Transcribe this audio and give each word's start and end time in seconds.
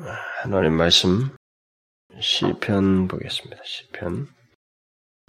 하나님 0.00 0.74
말씀 0.74 1.30
시편 2.20 3.08
보겠습니다. 3.08 3.60
시편 3.64 4.28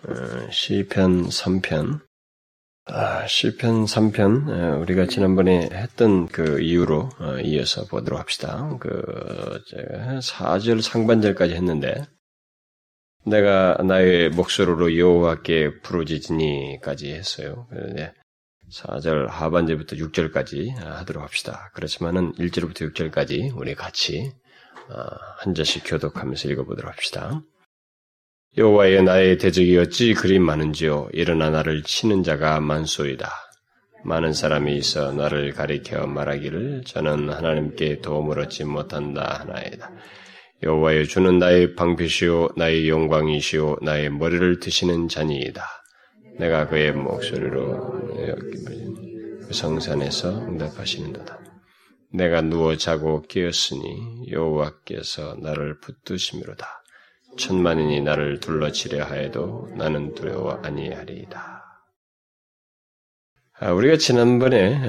어, 0.03 0.51
시편 0.51 1.29
3편 1.29 2.01
아, 2.85 3.25
시편 3.25 3.85
3편 3.85 4.47
어, 4.47 4.79
우리가 4.81 5.07
지난번에 5.07 5.69
했던 5.71 6.27
그 6.27 6.61
이유로 6.61 7.09
어, 7.19 7.39
이어서 7.39 7.85
보도록 7.85 8.19
합시다. 8.19 8.77
그 8.79 9.59
제가 9.67 10.19
4절 10.19 10.83
상반절까지 10.83 11.55
했는데 11.55 12.05
내가 13.25 13.75
나의 13.83 14.29
목소리로 14.29 14.97
여호와께 14.97 15.79
부르짖으니까지 15.81 17.11
했어요. 17.11 17.65
그런데 17.71 18.13
4절 18.71 19.29
하반절부터 19.29 19.95
6절까지 19.95 20.75
하도록 20.75 21.23
합시다. 21.23 21.71
그렇지만은 21.73 22.33
1절부터 22.33 22.93
6절까지 22.93 23.51
우리 23.55 23.73
같이 23.73 24.31
어, 24.31 24.48
한 25.37 25.53
절씩 25.53 25.83
교독하면서 25.85 26.49
읽어보도록 26.49 26.91
합시다. 26.91 27.41
여호와의 28.57 29.03
나의 29.03 29.37
대적이 29.37 29.77
어찌 29.77 30.13
그리 30.13 30.39
많은지요 30.39 31.09
일어나 31.13 31.49
나를 31.49 31.83
치는 31.83 32.23
자가 32.23 32.59
많소이다. 32.59 33.29
많은 34.03 34.33
사람이 34.33 34.75
있어 34.77 35.11
나를 35.11 35.51
가리켜 35.53 36.07
말하기를 36.07 36.83
저는 36.85 37.29
하나님께 37.29 38.01
도움을 38.01 38.39
얻지 38.39 38.65
못한다 38.65 39.41
하나이다. 39.41 39.91
여호와의 40.63 41.07
주는 41.07 41.37
나의 41.37 41.75
방패시오 41.75 42.49
나의 42.57 42.89
영광이시오 42.89 43.77
나의 43.81 44.09
머리를 44.09 44.59
드시는 44.59 45.07
자니이다. 45.07 45.63
내가 46.39 46.67
그의 46.67 46.93
목소리로 46.93 48.01
그 48.11 49.53
성산에서 49.53 50.29
응답하시는도다. 50.47 51.48
내가 52.11 52.41
누워 52.41 52.75
자고 52.75 53.21
깨었으니 53.23 54.31
여호와께서 54.31 55.37
나를 55.41 55.79
붙드심이로다. 55.79 56.67
천만인이 57.37 58.01
나를 58.01 58.39
둘러치려 58.39 59.05
하여도 59.05 59.69
나는 59.77 60.13
두려워 60.15 60.59
아니하리이다. 60.63 61.59
아, 63.61 63.73
우리가 63.73 63.97
지난번에 63.97 64.79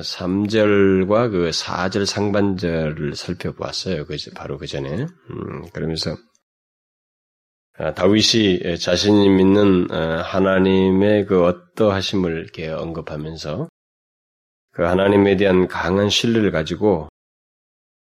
3절과 0.00 1.30
그 1.30 1.50
4절 1.50 2.06
상반절을 2.06 3.14
살펴보았어요. 3.14 4.06
바로 4.34 4.56
그 4.56 4.66
전에. 4.66 4.88
음, 5.30 5.68
그러면서 5.72 6.16
아, 7.76 7.92
다윗이 7.92 8.78
자신이 8.78 9.28
믿는 9.28 9.88
아, 9.90 10.22
하나님의 10.22 11.26
그 11.26 11.44
어떠하심을 11.44 12.38
이렇게 12.38 12.68
언급하면서 12.68 13.68
그 14.74 14.82
하나님에 14.82 15.36
대한 15.36 15.68
강한 15.68 16.10
신뢰를 16.10 16.50
가지고 16.50 17.08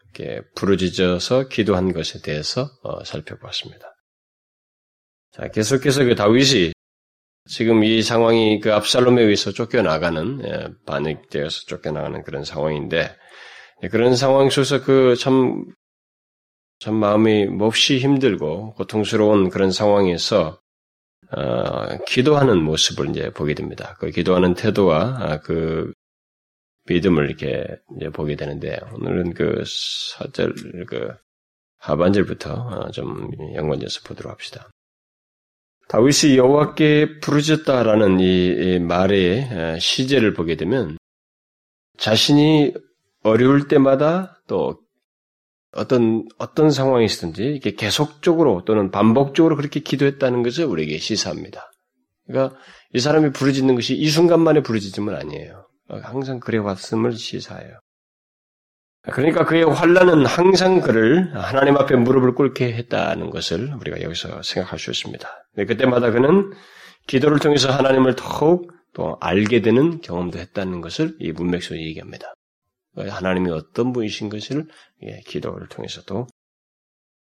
이렇게 0.01 0.41
부르짖어서 0.55 1.49
기도한 1.49 1.91
것에 1.91 2.21
대해서 2.21 2.69
어, 2.83 3.03
살펴보았습니다. 3.03 3.93
자, 5.31 5.47
계속해서 5.49 6.05
그 6.05 6.15
다윗이 6.15 6.71
지금 7.49 7.83
이 7.83 8.01
상황이 8.01 8.59
그 8.59 8.73
압살롬에 8.73 9.21
의해서 9.21 9.51
쫓겨나가는 9.51 10.41
예, 10.45 10.67
반역되어서 10.85 11.65
쫓겨나가는 11.67 12.23
그런 12.23 12.45
상황인데 12.45 13.13
예, 13.83 13.87
그런 13.89 14.15
상황 14.15 14.49
속에서 14.49 14.83
그참 14.83 15.65
참 16.79 16.95
마음이 16.95 17.47
몹시 17.47 17.97
힘들고 17.97 18.75
고통스러운 18.75 19.49
그런 19.49 19.71
상황에서 19.71 20.59
어, 21.31 21.97
기도하는 22.05 22.61
모습을 22.61 23.09
이제 23.09 23.31
보게 23.31 23.55
됩니다. 23.55 23.97
그 23.99 24.11
기도하는 24.11 24.53
태도와 24.53 25.17
아, 25.19 25.39
그 25.39 25.92
믿음을 26.85 27.25
이렇게 27.25 27.65
이제 27.95 28.09
보게 28.09 28.35
되는데 28.35 28.79
오늘은 28.93 29.33
그 29.33 29.63
사절 29.65 30.53
그 30.87 31.13
하반절부터 31.79 32.53
어, 32.53 32.91
좀 32.91 33.29
연관해서 33.55 34.01
보도록 34.05 34.31
합시다. 34.31 34.69
다윗이 35.89 36.37
여호와께 36.37 37.19
부르짖다라는 37.19 38.19
이 38.19 38.79
말의 38.79 39.79
시제를 39.79 40.33
보게 40.33 40.55
되면 40.55 40.97
자신이 41.97 42.73
어려울 43.21 43.67
때마다 43.67 44.41
또 44.47 44.79
어떤 45.71 46.27
어떤 46.37 46.71
상황이 46.71 47.05
있든지 47.05 47.43
이렇게 47.43 47.73
계속적으로 47.73 48.63
또는 48.65 48.91
반복적으로 48.91 49.55
그렇게 49.55 49.79
기도했다는 49.79 50.43
것을 50.43 50.65
우리에게 50.65 50.97
시사합니다. 50.97 51.71
그러니까 52.27 52.57
이 52.93 52.99
사람이 52.99 53.31
부르짖는 53.31 53.75
것이 53.75 53.95
이 53.95 54.09
순간만에 54.09 54.61
부르짖음은 54.61 55.15
아니에요. 55.15 55.67
항상 55.89 56.39
그래 56.39 56.57
왔음을 56.57 57.13
시사해요. 57.13 57.79
그러니까 59.11 59.43
그의 59.43 59.63
환란은 59.65 60.25
항상 60.25 60.79
그를 60.79 61.35
하나님 61.35 61.75
앞에 61.75 61.95
무릎을 61.95 62.35
꿇게 62.35 62.73
했다는 62.73 63.31
것을 63.31 63.73
우리가 63.73 64.01
여기서 64.01 64.41
생각할 64.43 64.79
수 64.79 64.91
있습니다. 64.91 65.27
그때마다 65.67 66.11
그는 66.11 66.53
기도를 67.07 67.39
통해서 67.39 67.69
하나님을 67.69 68.15
더욱 68.15 68.71
또 68.93 69.17
알게 69.19 69.61
되는 69.61 69.99
경험도 69.99 70.39
했다는 70.39 70.79
것을 70.79 71.17
이 71.19 71.33
문맥에서 71.33 71.75
얘기합니다. 71.75 72.33
하나님이 72.95 73.51
어떤 73.51 73.91
분이신 73.91 74.29
것을 74.29 74.67
예, 75.01 75.19
기도를 75.25 75.67
통해서도 75.67 76.27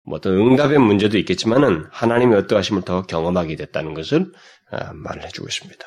뭐 0.03 0.17
어떤 0.17 0.33
응답의 0.37 0.77
문제도 0.77 1.17
있겠지만은 1.17 1.85
하나님이 1.91 2.35
어떠하심을 2.35 2.83
더 2.83 3.01
경험하게 3.01 3.55
됐다는 3.55 3.93
것을 3.93 4.31
아, 4.71 4.93
말을 4.93 5.23
해주고 5.25 5.47
있습니다. 5.47 5.85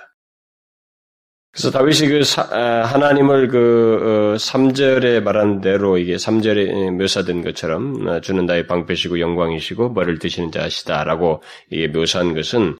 그래서 1.52 1.70
다윗이 1.72 2.08
그 2.08 2.22
아, 2.54 2.84
하나님을 2.84 3.48
그 3.48 4.36
3절에 4.38 5.18
어, 5.18 5.20
말한 5.22 5.60
대로 5.60 5.98
이게 5.98 6.14
3절에 6.14 6.92
묘사된 6.92 7.42
것처럼 7.42 8.06
어, 8.06 8.20
주는 8.20 8.46
나의 8.46 8.66
방패시고 8.68 9.18
영광이시고 9.18 9.90
머리를 9.90 10.20
드시는 10.20 10.52
자시다라고 10.52 11.42
이게 11.70 11.88
묘사한 11.88 12.34
것은 12.34 12.76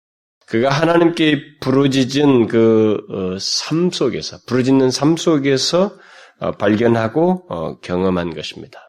그가 0.47 0.69
하나님께 0.69 1.59
부르짖은 1.61 2.47
그삶 2.47 3.87
어, 3.87 3.91
속에서 3.91 4.39
부르짖는 4.47 4.91
삶 4.91 5.17
속에서 5.17 5.93
어, 6.39 6.53
발견하고 6.53 7.47
어, 7.49 7.81
경험한 7.81 8.35
것입니다. 8.35 8.89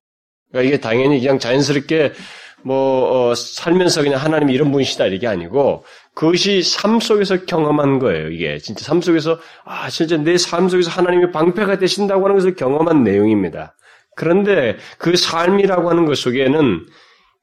그러니까 0.52 0.68
이게 0.68 0.82
당연히 0.82 1.20
그냥 1.20 1.40
자연스럽게 1.40 2.14
뭐 2.64 3.30
어, 3.30 3.36
살면서 3.36 4.04
그냥 4.04 4.20
하나님이 4.20 4.54
이런 4.54 4.72
분이시다 4.72 5.08
이게 5.08 5.28
아니고 5.28 5.86
그것이 6.14 6.62
삶 6.62 7.00
속에서 7.00 7.46
경험한 7.46 8.00
거예요. 8.00 8.30
이게 8.30 8.58
진짜 8.58 8.84
삶 8.84 9.02
속에서 9.02 9.40
아 9.64 9.90
진짜 9.90 10.18
내 10.18 10.36
삶 10.36 10.68
속에서 10.70 10.90
하나님이 10.92 11.32
방패가 11.32 11.78
되신다고 11.78 12.26
하는 12.26 12.36
것을 12.36 12.56
경험한 12.56 13.04
내용입니다. 13.04 13.76
그런데 14.16 14.78
그 14.98 15.16
삶이라고 15.16 15.90
하는 15.90 16.06
것 16.06 16.18
속에는 16.18 16.86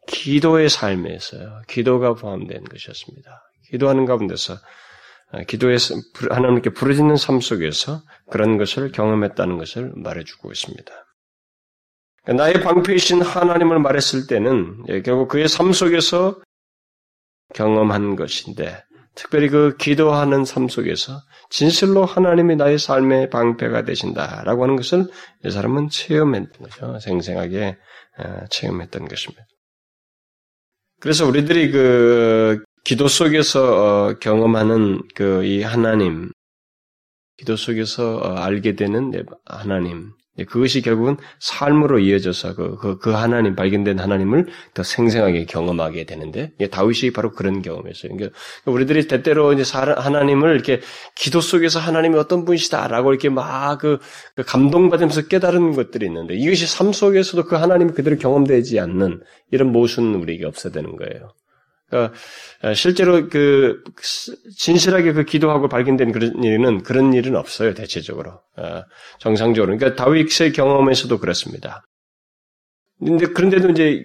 기도의 0.07 0.69
삶에서요. 0.69 1.63
기도가 1.67 2.15
포함된 2.15 2.65
것이었습니다. 2.65 3.43
기도하는 3.71 4.05
가운데서 4.07 4.55
아, 5.31 5.43
기도에서 5.45 5.95
하나님께 6.31 6.71
부르짖는 6.71 7.17
삶 7.17 7.41
속에서 7.41 8.03
그런 8.31 8.57
것을 8.57 8.93
경험했다는 8.93 9.59
것을 9.59 9.93
말해주고 9.97 10.51
있습니다. 10.51 10.93
그러니까 12.25 12.45
나의 12.45 12.61
방패이신 12.63 13.23
하나님을 13.23 13.79
말했을 13.79 14.27
때는 14.27 14.85
예, 14.89 15.03
결국 15.03 15.29
그의 15.29 15.49
삶 15.49 15.73
속에서 15.73 16.41
경험한 17.55 18.17
것인데 18.17 18.83
특별히 19.15 19.49
그 19.49 19.77
기도하는 19.77 20.45
삶 20.45 20.69
속에서 20.69 21.21
진실로 21.51 22.05
하나님이 22.05 22.57
나의 22.57 22.79
삶의 22.79 23.31
방패가 23.31 23.85
되신다라고 23.85 24.63
하는 24.63 24.77
것을 24.77 25.07
이 25.45 25.51
사람은 25.51 25.89
체험했던 25.89 26.69
거죠. 26.69 26.99
생생하게 27.01 27.77
아, 28.19 28.45
체험했던 28.51 29.09
것입니다. 29.09 29.45
그래서 31.01 31.27
우리들이 31.27 31.71
그 31.71 32.63
기도 32.85 33.09
속에서 33.09 34.09
어, 34.09 34.19
경험하는 34.19 35.03
그 35.15 35.43
이 35.45 35.63
하나님, 35.63 36.31
기도 37.37 37.57
속에서 37.57 38.17
어, 38.19 38.35
알게 38.37 38.75
되는 38.77 39.13
하나님, 39.45 40.13
그것이 40.45 40.83
결국은 40.83 41.17
삶으로 41.39 41.99
이어져서 41.99 42.55
그, 42.55 42.77
그, 42.77 42.99
그, 42.99 43.11
하나님, 43.11 43.57
발견된 43.57 43.99
하나님을 43.99 44.47
더 44.75 44.83
생생하게 44.83 45.47
경험하게 45.47 46.05
되는데, 46.05 46.53
다윗이 46.71 47.13
바로 47.13 47.33
그런 47.33 47.63
경험이었어요. 47.63 48.13
그러니까 48.15 48.39
우리들이 48.65 49.09
때때로 49.09 49.53
이제 49.53 49.63
하나님을 49.77 50.55
이렇게 50.55 50.81
기도 51.15 51.41
속에서 51.41 51.79
하나님이 51.79 52.17
어떤 52.19 52.45
분이시다라고 52.45 53.11
이렇게 53.13 53.29
막 53.29 53.79
그, 53.79 53.99
그 54.35 54.45
감동받으면서 54.45 55.29
깨달은 55.29 55.73
것들이 55.73 56.07
있는데, 56.07 56.35
이것이 56.35 56.67
삶 56.67 56.93
속에서도 56.93 57.45
그 57.45 57.57
하나님이 57.57 57.93
그대로 57.93 58.17
경험되지 58.17 58.79
않는 58.81 59.23
이런 59.51 59.73
모순 59.73 60.15
우리에게 60.15 60.47
없어야 60.47 60.73
되는 60.73 60.97
거예요. 60.97 61.33
그러니까 61.89 62.15
실제로 62.75 63.29
그 63.29 63.83
진실하게 64.59 65.13
그 65.13 65.25
기도하고 65.25 65.69
발견된 65.69 66.13
그런 66.13 66.43
일은 66.45 66.83
그런 66.83 67.13
일은 67.15 67.35
없어요 67.35 67.75
대체적으로 67.75 68.41
어, 68.57 68.83
정상적으로 69.19 69.77
그러니까 69.77 70.03
다윗의 70.03 70.53
경험에서도 70.53 71.19
그렇습니다. 71.19 71.85
근데 72.99 73.27
그런데도 73.27 73.71
이제 73.71 74.05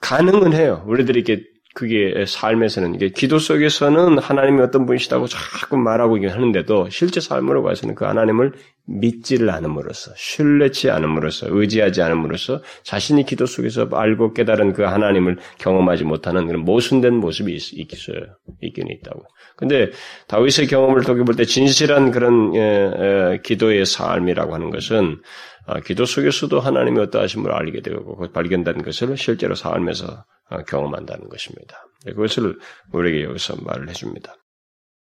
가능은 0.00 0.54
해요. 0.54 0.84
우리들이 0.86 1.20
이렇게 1.20 1.44
그게 1.74 2.24
삶에서는 2.26 2.94
이게 2.94 3.08
기도 3.08 3.38
속에서는 3.38 4.18
하나님이 4.18 4.60
어떤 4.60 4.84
분이시다고 4.86 5.26
자꾸 5.26 5.76
말하고 5.76 6.18
하는데도 6.28 6.90
실제 6.90 7.20
삶으로 7.20 7.62
봐서는 7.62 7.94
그 7.94 8.04
하나님을 8.04 8.52
믿지를 8.86 9.50
않음으로써 9.50 10.12
신뢰치 10.16 10.90
않음으로써 10.90 11.46
의지하지 11.48 12.02
않음으로써 12.02 12.62
자신이 12.82 13.24
기도 13.24 13.46
속에서 13.46 13.88
알고 13.90 14.34
깨달은 14.34 14.72
그 14.72 14.82
하나님을 14.82 15.38
경험하지 15.58 16.04
못하는 16.04 16.46
그런 16.46 16.62
모순된 16.62 17.14
모습이 17.14 17.54
있, 17.54 17.72
있어요. 17.72 18.18
있긴 18.60 18.88
있다고. 18.90 19.24
근데 19.56 19.90
다윗의 20.28 20.66
경험을 20.68 21.02
통해 21.02 21.24
볼 21.24 21.36
때 21.36 21.44
진실한 21.44 22.10
그런 22.10 22.54
에, 22.54 22.60
에, 22.60 23.40
기도의 23.42 23.86
삶이라고 23.86 24.54
하는 24.54 24.70
것은 24.70 25.20
아, 25.66 25.80
기도 25.80 26.04
속에서도 26.04 26.58
하나님이 26.58 26.98
어떠하심을 27.00 27.52
알게 27.52 27.82
되고 27.82 28.28
발견된 28.32 28.82
것을 28.82 29.16
실제로 29.16 29.54
삶에서 29.54 30.06
아, 30.08 30.24
경험한다는 30.68 31.28
것입니다. 31.28 31.84
네, 32.04 32.12
그것을 32.12 32.58
우리에게 32.92 33.24
여기서 33.24 33.56
말을 33.62 33.88
해줍니다. 33.88 34.36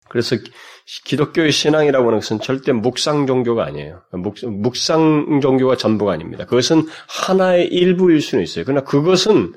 그래서 0.09 0.37
기독교의 1.05 1.51
신앙이라고 1.51 2.07
하는 2.07 2.19
것은 2.19 2.39
절대 2.39 2.71
묵상 2.71 3.27
종교가 3.27 3.65
아니에요. 3.65 4.03
묵, 4.13 4.75
상 4.77 5.39
종교가 5.41 5.75
전부가 5.75 6.13
아닙니다. 6.13 6.45
그것은 6.45 6.83
하나의 7.09 7.67
일부일 7.67 8.21
수는 8.21 8.43
있어요. 8.43 8.63
그러나 8.65 8.85
그것은 8.85 9.53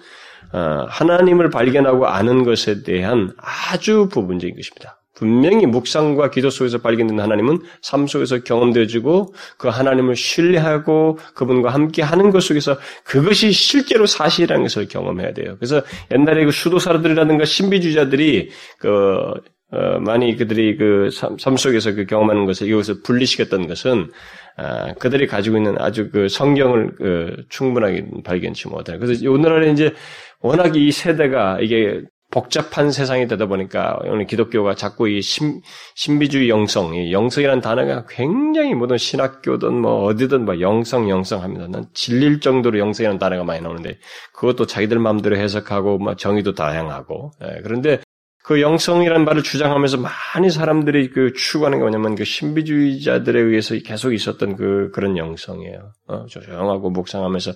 아, 0.52 0.86
하나님을 0.88 1.50
발견하고 1.50 2.06
아는 2.08 2.42
것에 2.42 2.82
대한 2.82 3.32
아주 3.38 4.08
부분적인 4.10 4.56
것입니다. 4.56 4.99
분명히 5.20 5.66
묵상과 5.66 6.30
기도 6.30 6.48
속에서 6.48 6.78
발견된 6.78 7.20
하나님은 7.20 7.58
삶 7.82 8.06
속에서 8.06 8.38
경험되어지고 8.42 9.34
그 9.58 9.68
하나님을 9.68 10.16
신뢰하고 10.16 11.18
그분과 11.34 11.68
함께 11.68 12.00
하는 12.00 12.30
것 12.30 12.42
속에서 12.42 12.78
그것이 13.04 13.52
실제로 13.52 14.06
사실이라는 14.06 14.62
것을 14.62 14.88
경험해야 14.88 15.34
돼요. 15.34 15.56
그래서 15.58 15.82
옛날에 16.10 16.46
그 16.46 16.52
수도사들이라든가 16.52 17.44
신비주의자들이 17.44 18.48
그 18.78 19.34
어, 19.72 20.00
많이 20.00 20.36
그들이 20.36 20.78
그 20.78 21.10
삶, 21.12 21.36
삶 21.38 21.56
속에서 21.58 21.94
그 21.94 22.06
경험하는 22.06 22.46
것을 22.46 22.66
이것을 22.66 23.02
분리시켰던 23.04 23.68
것은 23.68 24.10
아, 24.56 24.94
그들이 24.94 25.26
가지고 25.26 25.58
있는 25.58 25.76
아주 25.78 26.10
그 26.10 26.28
성경을 26.28 26.94
그 26.96 27.36
충분하게 27.50 28.06
발견치 28.24 28.68
못해요. 28.68 28.98
그래서 28.98 29.30
오늘날에 29.30 29.70
이제 29.70 29.92
워낙 30.40 30.74
이 30.76 30.90
세대가 30.90 31.58
이게 31.60 32.02
복잡한 32.30 32.92
세상이 32.92 33.26
되다 33.26 33.46
보니까 33.46 33.98
오늘 34.04 34.26
기독교가 34.26 34.74
자꾸 34.74 35.08
이 35.08 35.20
신, 35.20 35.62
신비주의 35.96 36.48
영성, 36.48 36.94
이 36.94 37.12
영성이라는 37.12 37.60
단어가 37.60 38.06
굉장히 38.08 38.74
모든 38.74 38.98
신학교든 38.98 39.74
뭐 39.74 40.04
어디든 40.04 40.44
뭐 40.44 40.60
영성, 40.60 41.10
영성 41.10 41.42
합니다. 41.42 41.66
난 41.68 41.86
질릴 41.92 42.40
정도로 42.40 42.78
영성이라는 42.78 43.18
단어가 43.18 43.42
많이 43.42 43.60
나오는데 43.60 43.98
그것도 44.32 44.66
자기들 44.66 44.98
마음대로 45.00 45.36
해석하고 45.36 45.98
뭐 45.98 46.14
정의도 46.14 46.54
다양하고 46.54 47.32
예, 47.42 47.60
그런데 47.62 48.00
그 48.42 48.60
영성이라는 48.60 49.24
말을 49.24 49.42
주장하면서 49.42 49.98
많은 49.98 50.50
사람들이 50.50 51.10
그 51.10 51.32
추구하는 51.34 51.78
게 51.78 51.82
뭐냐면 51.82 52.14
그 52.14 52.24
신비주의자들에 52.24 53.40
의해서 53.40 53.76
계속 53.84 54.12
있었던 54.12 54.56
그 54.56 54.90
그런 54.94 55.16
영성이에요. 55.16 55.92
어, 56.08 56.26
조용하고 56.26 56.90
묵상하면서 56.90 57.52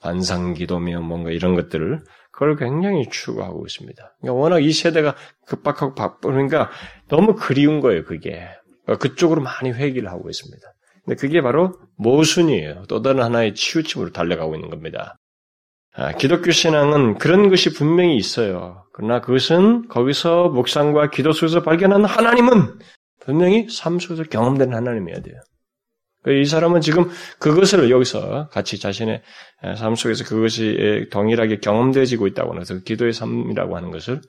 관상기도며 0.00 1.00
뭔가 1.00 1.30
이런 1.30 1.54
것들을 1.54 2.00
그걸 2.42 2.56
굉장히 2.56 3.08
추구하고 3.08 3.64
있습니다. 3.66 4.16
그러니까 4.20 4.40
워낙 4.40 4.58
이 4.58 4.72
세대가 4.72 5.14
급박하고 5.46 5.94
바쁘니까 5.94 6.70
너무 7.08 7.36
그리운 7.36 7.80
거예요, 7.80 8.04
그게. 8.04 8.48
그러니까 8.84 8.98
그쪽으로 9.00 9.40
많이 9.40 9.70
회귀를 9.70 10.10
하고 10.10 10.28
있습니다. 10.28 10.66
근데 11.04 11.16
그게 11.16 11.40
바로 11.40 11.72
모순이에요. 11.96 12.84
또 12.88 13.00
다른 13.00 13.22
하나의 13.22 13.54
치우침으로 13.54 14.10
달려가고 14.10 14.56
있는 14.56 14.70
겁니다. 14.70 15.16
아, 15.94 16.12
기독교 16.12 16.50
신앙은 16.50 17.18
그런 17.18 17.48
것이 17.48 17.72
분명히 17.72 18.16
있어요. 18.16 18.84
그러나 18.92 19.20
그것은 19.20 19.86
거기서 19.88 20.48
묵상과 20.48 21.10
기도 21.10 21.32
속에서 21.32 21.62
발견한 21.62 22.04
하나님은 22.04 22.80
분명히 23.20 23.68
삶 23.70 24.00
속에서 24.00 24.24
경험되는 24.24 24.74
하나님이어야 24.74 25.20
돼요. 25.20 25.36
이 26.26 26.44
사람은 26.44 26.80
지금 26.80 27.10
그것을 27.38 27.90
여기서 27.90 28.48
같이 28.48 28.78
자신의 28.78 29.22
삶 29.76 29.94
속에서 29.96 30.24
그것이 30.24 31.08
동일하게 31.10 31.58
경험되어지고 31.58 32.28
있다고 32.28 32.60
해서 32.60 32.78
기도의 32.78 33.12
삶이라고 33.12 33.76
하는 33.76 33.90
것을 33.90 34.20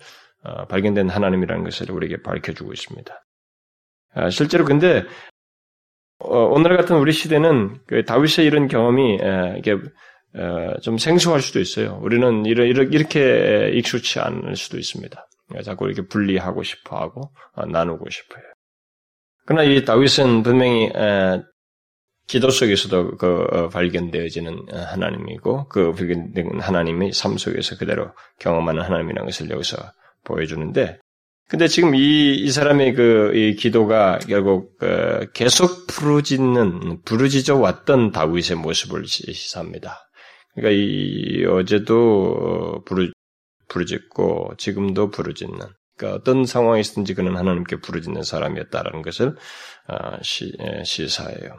어, 0.43 0.65
발견된 0.65 1.09
하나님이라는 1.09 1.63
것을 1.63 1.91
우리에게 1.91 2.21
밝혀주고 2.21 2.73
있습니다. 2.73 3.25
아, 4.15 4.29
실제로 4.29 4.65
근데 4.65 5.05
어, 6.19 6.37
오늘 6.37 6.75
같은 6.77 6.97
우리 6.97 7.11
시대는 7.11 7.79
그 7.87 8.03
다윗의 8.05 8.45
이런 8.45 8.67
경험이 8.67 9.19
이게 9.57 9.73
어, 10.35 10.79
좀 10.81 10.97
생소할 10.97 11.41
수도 11.41 11.59
있어요. 11.59 11.99
우리는 12.01 12.45
이렇게 12.45 13.71
익숙치 13.73 14.19
않을 14.19 14.55
수도 14.55 14.77
있습니다. 14.77 15.27
자꾸 15.63 15.85
이렇게 15.85 16.07
분리하고 16.07 16.63
싶어하고 16.63 17.31
나누고 17.67 18.09
싶어요. 18.09 18.43
그러나 19.45 19.63
이 19.63 19.85
다윗은 19.85 20.43
분명히 20.43 20.91
기도 22.27 22.49
속에서도 22.49 23.17
그 23.17 23.45
어, 23.51 23.69
발견되어지는 23.69 24.67
하나님이고 24.71 25.67
그 25.67 25.93
발견된 25.93 26.59
하나님이 26.59 27.11
삶 27.13 27.37
속에서 27.37 27.77
그대로 27.77 28.11
경험하는 28.39 28.81
하나님이라는 28.81 29.25
것을 29.25 29.49
여기서 29.49 29.77
보여주는데 30.23 30.99
근데 31.49 31.67
지금 31.67 31.93
이, 31.93 32.35
이 32.35 32.49
사람의 32.49 32.95
그, 32.95 33.31
이 33.35 33.55
기도가 33.55 34.17
결국, 34.27 34.77
그 34.79 35.27
계속 35.33 35.85
부르짖는, 35.87 37.03
부르짖어 37.03 37.57
왔던 37.57 38.11
다윗의 38.11 38.57
모습을 38.57 39.05
시사합니다. 39.05 39.99
그러니까 40.55 40.81
이, 40.81 41.45
어제도 41.45 42.81
부르, 42.85 43.11
부르짖고, 43.67 44.53
지금도 44.57 45.11
부르짖는, 45.11 45.59
그러니까 45.97 46.17
어떤 46.17 46.45
상황에 46.45 46.79
있든지 46.79 47.13
그는 47.13 47.35
하나님께 47.35 47.81
부르짖는 47.81 48.23
사람이었다라는 48.23 49.01
것을, 49.01 49.35
아, 49.87 50.17
시, 50.23 50.53
시사해요. 50.85 51.55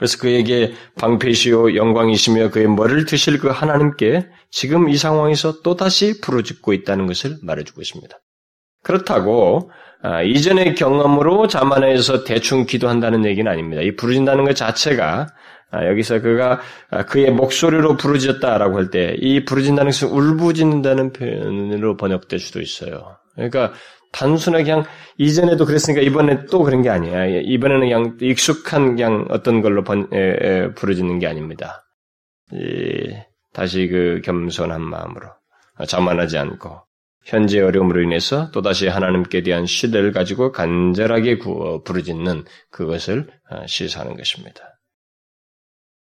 그래서 0.00 0.16
그에게 0.18 0.72
방패시오 0.98 1.76
영광이시며 1.76 2.48
그의 2.50 2.68
머리를 2.68 3.04
드실 3.04 3.38
그 3.38 3.48
하나님께 3.48 4.26
지금 4.50 4.88
이 4.88 4.96
상황에서 4.96 5.60
또다시 5.60 6.22
부르짖고 6.22 6.72
있다는 6.72 7.06
것을 7.06 7.36
말해주고 7.42 7.82
있습니다. 7.82 8.16
그렇다고 8.82 9.70
아, 10.02 10.22
이전의 10.22 10.74
경험으로 10.74 11.48
자만해서 11.48 12.24
대충 12.24 12.64
기도한다는 12.64 13.26
얘기는 13.26 13.50
아닙니다. 13.52 13.82
이 13.82 13.94
부르짖는다는 13.94 14.44
것 14.44 14.56
자체가 14.56 15.26
아, 15.70 15.86
여기서 15.86 16.20
그가 16.22 16.60
아, 16.90 17.04
그의 17.04 17.30
목소리로 17.30 17.98
부르짖었다라고 17.98 18.78
할 18.78 18.90
때 18.90 19.14
이 19.20 19.44
부르짖는다는 19.44 19.90
것은 19.90 20.08
울부짖는다는 20.08 21.12
표현으로 21.12 21.98
번역될 21.98 22.38
수도 22.38 22.62
있어요. 22.62 23.18
그러니까 23.34 23.74
단순하게 24.12 24.64
그냥 24.64 24.84
이전에도 25.18 25.66
그랬으니까 25.66 26.02
이번에 26.02 26.46
또 26.46 26.62
그런 26.62 26.82
게 26.82 26.88
아니에요. 26.88 27.40
이번에는 27.40 27.80
그냥 27.80 28.18
익숙한 28.20 28.96
그냥 28.96 29.26
어떤 29.30 29.60
걸로 29.60 29.84
번, 29.84 30.08
에, 30.12 30.18
에, 30.18 30.74
부르짖는 30.74 31.18
게 31.18 31.26
아닙니다. 31.26 31.84
이, 32.52 33.14
다시 33.52 33.88
그 33.88 34.20
겸손한 34.24 34.80
마음으로 34.82 35.26
자만하지 35.86 36.38
않고 36.38 36.82
현재 37.24 37.60
어려움으로 37.60 38.02
인해서 38.02 38.50
또다시 38.50 38.88
하나님께 38.88 39.42
대한 39.42 39.66
신뢰를 39.66 40.12
가지고 40.12 40.52
간절하게 40.52 41.38
구어 41.38 41.82
부르짖는 41.82 42.44
그것을 42.70 43.28
어, 43.50 43.66
시사하는 43.66 44.16
것입니다. 44.16 44.62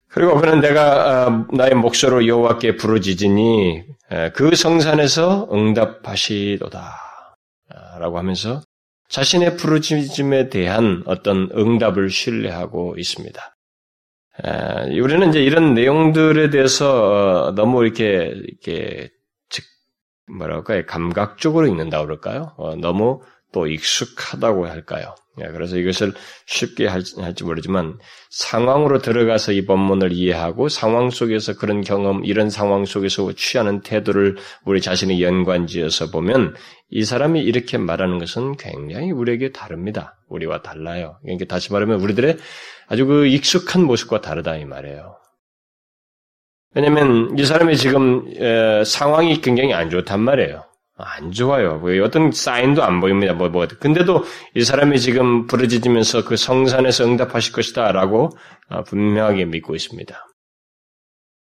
그리고 0.08 0.38
그는 0.40 0.60
내가 0.60 1.26
어, 1.26 1.46
나의 1.52 1.74
목소로 1.74 2.26
여호와께 2.26 2.76
부르짖으니 2.76 3.84
그 4.34 4.54
성산에서 4.54 5.48
응답하시도다. 5.52 7.01
라고 7.98 8.18
하면서 8.18 8.62
자신의 9.08 9.56
부르짖음에 9.56 10.48
대한 10.48 11.02
어떤 11.06 11.50
응답을 11.54 12.08
신뢰하고 12.08 12.94
있습니다. 12.96 13.40
우리는 15.00 15.28
이제 15.28 15.42
이런 15.42 15.74
내용들에 15.74 16.50
대해서 16.50 17.48
어, 17.48 17.54
너무 17.54 17.84
이렇게, 17.84 18.32
이렇게, 18.34 19.10
즉, 19.50 19.64
뭐랄까요, 20.38 20.86
감각적으로 20.86 21.66
읽는다 21.66 22.02
그럴까요? 22.02 22.54
어, 22.56 22.74
너무 22.76 23.20
또 23.52 23.66
익숙하다고 23.66 24.66
할까요? 24.66 25.14
예, 25.40 25.46
그래서 25.46 25.78
이것을 25.78 26.12
쉽게 26.46 26.86
할지 26.86 27.44
모르지만 27.44 27.98
상황으로 28.30 28.98
들어가서 28.98 29.52
이 29.52 29.64
본문을 29.64 30.12
이해하고 30.12 30.68
상황 30.68 31.08
속에서 31.08 31.56
그런 31.56 31.80
경험, 31.80 32.24
이런 32.24 32.50
상황 32.50 32.84
속에서 32.84 33.32
취하는 33.32 33.80
태도를 33.80 34.36
우리 34.64 34.80
자신의 34.80 35.22
연관지어서 35.22 36.10
보면 36.10 36.54
이 36.90 37.04
사람이 37.04 37.40
이렇게 37.40 37.78
말하는 37.78 38.18
것은 38.18 38.56
굉장히 38.56 39.10
우리에게 39.10 39.52
다릅니다. 39.52 40.18
우리와 40.28 40.60
달라요. 40.60 41.18
그러니까 41.22 41.46
다시 41.46 41.72
말하면 41.72 42.00
우리들의 42.00 42.36
아주 42.88 43.06
그 43.06 43.26
익숙한 43.26 43.84
모습과 43.84 44.20
다르다 44.20 44.56
이 44.56 44.66
말이에요. 44.66 45.16
왜냐하면 46.74 47.38
이 47.38 47.44
사람이 47.44 47.76
지금 47.76 48.24
상황이 48.84 49.40
굉장히 49.40 49.72
안 49.72 49.88
좋단 49.88 50.20
말이에요. 50.20 50.64
안 51.04 51.32
좋아요. 51.32 51.78
뭐 51.78 51.90
어떤 52.04 52.32
사인도 52.32 52.82
안 52.82 53.00
보입니다. 53.00 53.34
뭐, 53.34 53.48
뭐. 53.48 53.66
근데도 53.66 54.24
이 54.54 54.62
사람이 54.62 54.98
지금 55.00 55.46
부르짖으면서 55.46 56.24
그 56.24 56.36
성산에서 56.36 57.04
응답하실 57.04 57.52
것이다 57.52 57.92
라고 57.92 58.30
아, 58.68 58.82
분명하게 58.82 59.46
믿고 59.46 59.74
있습니다. 59.74 60.26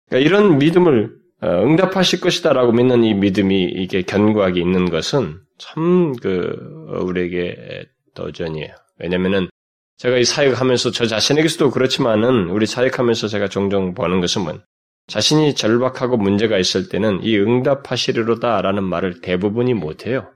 그러니까 0.09 0.27
이런 0.27 0.57
믿음을 0.57 1.15
어, 1.41 1.47
응답하실 1.63 2.19
것이다 2.19 2.53
라고 2.53 2.71
믿는 2.71 3.03
이 3.03 3.13
믿음이 3.13 3.63
이게 3.63 4.01
견고하게 4.01 4.59
있는 4.59 4.89
것은 4.89 5.39
참 5.57 6.13
그 6.21 6.55
우리에게 7.01 7.85
도전이에요. 8.15 8.73
왜냐면은 8.99 9.49
제가 9.97 10.17
이 10.17 10.23
사역하면서 10.23 10.91
저 10.91 11.05
자신에게서도 11.05 11.71
그렇지만은 11.71 12.49
우리 12.49 12.65
사역하면서 12.65 13.27
제가 13.27 13.47
종종 13.47 13.93
보는 13.93 14.21
것은 14.21 14.43
뭐 14.43 14.59
자신이 15.07 15.55
절박하고 15.55 16.17
문제가 16.17 16.57
있을 16.57 16.89
때는 16.89 17.23
이 17.23 17.37
응답하시리로다 17.37 18.61
라는 18.61 18.83
말을 18.83 19.21
대부분이 19.21 19.73
못해요. 19.73 20.33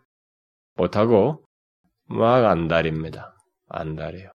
못하고 0.75 1.43
막 2.07 2.45
안달입니다. 2.45 3.35
안달해요. 3.69 4.31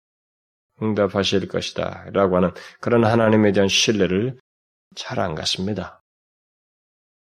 응답하실 0.81 1.47
것이다. 1.47 2.07
라고 2.11 2.35
하는 2.35 2.51
그런 2.81 3.05
하나님에 3.05 3.53
대한 3.53 3.69
신뢰를 3.69 4.37
잘 4.95 5.19
안 5.19 5.35
갖습니다. 5.35 6.01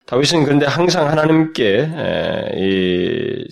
다윗은 0.05 0.43
그런데 0.43 0.65
항상 0.65 1.09
하나님께 1.09 1.89
이 2.55 3.47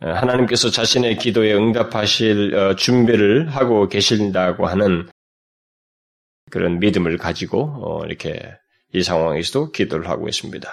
하나님께서 0.00 0.70
자신의 0.70 1.16
기도에 1.16 1.54
응답하실 1.54 2.54
어, 2.54 2.76
준비를 2.76 3.48
하고 3.48 3.88
계신다고 3.88 4.66
하는 4.66 5.08
그런 6.50 6.78
믿음을 6.78 7.18
가지고 7.18 7.72
어, 7.80 8.04
이렇게 8.06 8.40
이 8.92 9.02
상황에서도 9.02 9.72
기도를 9.72 10.08
하고 10.08 10.28
있습니다. 10.28 10.68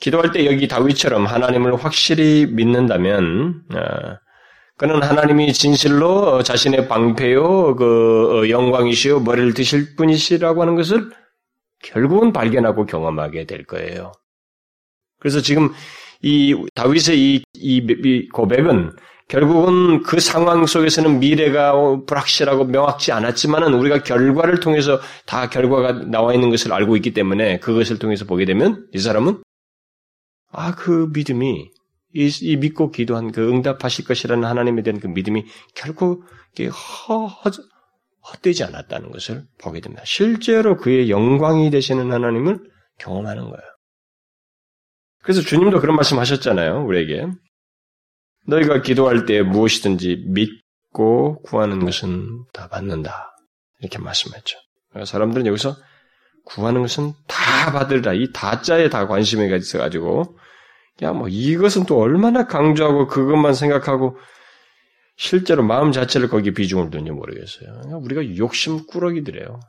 기도할 0.00 0.32
때 0.32 0.46
여기 0.46 0.68
다윗처럼 0.68 1.26
하나님을 1.26 1.76
확실히 1.76 2.46
믿는다면 2.46 3.62
어, 3.74 4.18
그는 4.76 5.02
하나님이 5.02 5.52
진실로 5.52 6.42
자신의 6.42 6.88
방패요 6.88 7.76
그 7.76 8.46
영광이시요 8.50 9.20
머리를 9.20 9.54
드실 9.54 9.94
분이시라고 9.96 10.60
하는 10.62 10.74
것을 10.74 11.10
결국은 11.82 12.32
발견하고 12.32 12.86
경험하게 12.86 13.44
될 13.46 13.64
거예요. 13.64 14.12
그래서 15.20 15.40
지금 15.40 15.72
이 16.22 16.56
다윗의 16.74 17.18
이, 17.18 17.44
이 17.54 18.28
고백은 18.30 18.92
결국은 19.28 20.02
그 20.02 20.20
상황 20.20 20.66
속에서는 20.66 21.18
미래가 21.18 21.74
불확실하고 22.06 22.64
명확치 22.64 23.10
않았지만은 23.12 23.74
우리가 23.74 24.02
결과를 24.02 24.60
통해서 24.60 25.00
다 25.26 25.48
결과가 25.48 26.04
나와 26.10 26.34
있는 26.34 26.50
것을 26.50 26.72
알고 26.72 26.96
있기 26.96 27.14
때문에 27.14 27.58
그것을 27.58 27.98
통해서 27.98 28.26
보게 28.26 28.44
되면 28.44 28.86
이 28.92 28.98
사람은 28.98 29.42
아, 30.52 30.74
그 30.74 31.08
믿음이 31.12 31.70
이, 32.14 32.30
이 32.42 32.56
믿고 32.56 32.90
기도한 32.90 33.32
그 33.32 33.50
응답하실 33.50 34.04
것이라는 34.04 34.44
하나님에 34.44 34.82
대한 34.82 35.00
그 35.00 35.08
믿음이 35.08 35.44
결코 35.74 36.22
허, 37.08 37.26
허, 37.26 37.50
헛되지 38.30 38.64
않았다는 38.64 39.10
것을 39.10 39.44
보게 39.60 39.80
됩니다. 39.80 40.02
실제로 40.06 40.76
그의 40.76 41.10
영광이 41.10 41.70
되시는 41.70 42.12
하나님을 42.12 42.60
경험하는 42.98 43.42
거예요. 43.42 43.62
그래서 45.22 45.40
주님도 45.40 45.80
그런 45.80 45.96
말씀 45.96 46.18
하셨잖아요, 46.18 46.84
우리에게. 46.86 47.26
너희가 48.46 48.82
기도할 48.82 49.26
때 49.26 49.42
무엇이든지 49.42 50.24
믿고 50.28 51.42
구하는 51.42 51.84
것은 51.84 52.44
다 52.52 52.68
받는다. 52.68 53.36
이렇게 53.80 53.98
말씀했죠. 53.98 54.58
사람들은 55.04 55.46
여기서 55.46 55.76
구하는 56.44 56.82
것은 56.82 57.12
다 57.26 57.72
받으라. 57.72 58.12
이 58.14 58.32
다자에 58.32 58.90
다 58.90 59.06
관심이 59.06 59.54
있어가지고, 59.54 60.38
야, 61.02 61.12
뭐, 61.12 61.28
이것은 61.28 61.86
또 61.86 61.98
얼마나 61.98 62.46
강조하고 62.46 63.06
그것만 63.06 63.54
생각하고 63.54 64.16
실제로 65.16 65.62
마음 65.62 65.92
자체를 65.92 66.28
거기에 66.28 66.52
비중을 66.52 66.90
두는지 66.90 67.12
모르겠어요. 67.12 67.98
우리가 68.02 68.36
욕심 68.36 68.86
꾸러기들이에요. 68.86 69.60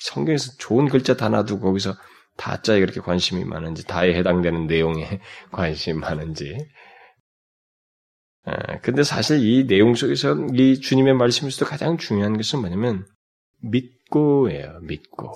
성경에서 0.00 0.52
좋은 0.58 0.88
글자 0.88 1.16
다 1.16 1.28
놔두고 1.28 1.60
거기서 1.60 1.94
다짜에 2.36 2.80
그렇게 2.80 3.00
관심이 3.00 3.44
많은지, 3.44 3.86
다에 3.86 4.14
해당되는 4.14 4.66
내용에 4.66 5.20
관심이 5.52 5.98
많은지. 5.98 6.56
아, 8.46 8.78
근데 8.80 9.02
사실 9.02 9.44
이 9.44 9.66
내용 9.66 9.94
속에서 9.94 10.34
이 10.54 10.80
주님의 10.80 11.14
말씀에서도 11.14 11.68
가장 11.68 11.98
중요한 11.98 12.36
것은 12.36 12.60
뭐냐면, 12.60 13.04
믿고예요, 13.60 14.80
믿고. 14.82 15.34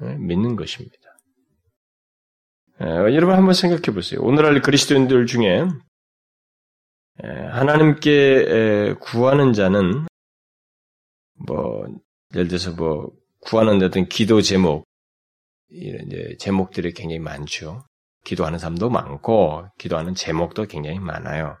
네, 0.00 0.16
믿는 0.16 0.56
것입니다. 0.56 0.96
아, 2.78 2.86
여러분 3.12 3.36
한번 3.36 3.52
생각해 3.54 3.94
보세요. 3.94 4.20
오늘날 4.22 4.60
그리스도인들 4.62 5.26
중에 5.26 5.66
하나님께 7.22 8.94
구하는 9.00 9.52
자는 9.52 10.06
뭐 11.46 11.86
예를 12.34 12.48
들어서 12.48 12.72
뭐 12.72 13.12
구하는 13.40 13.80
어떤 13.82 14.08
기도 14.08 14.40
제목 14.40 14.84
이런 15.68 16.06
이제 16.06 16.36
제목들이 16.40 16.92
굉장히 16.92 17.20
많죠. 17.20 17.84
기도하는 18.24 18.58
사람도 18.58 18.90
많고 18.90 19.68
기도하는 19.78 20.14
제목도 20.14 20.64
굉장히 20.64 20.98
많아요. 20.98 21.56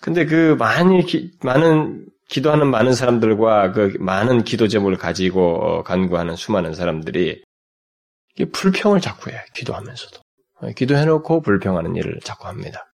근데 0.00 0.26
그 0.26 0.56
많이 0.58 1.04
기, 1.04 1.32
많은 1.42 2.06
기도하는 2.28 2.68
많은 2.68 2.94
사람들과 2.94 3.72
그 3.72 3.96
많은 4.00 4.44
기도 4.44 4.68
제목을 4.68 4.96
가지고 4.96 5.82
간구하는 5.84 6.36
수많은 6.36 6.74
사람들이 6.74 7.42
불평을 8.52 9.00
자꾸 9.00 9.30
해요. 9.30 9.40
기도하면서도 9.54 10.20
기도해놓고 10.76 11.42
불평하는 11.42 11.96
일을 11.96 12.20
자꾸 12.24 12.48
합니다. 12.48 12.92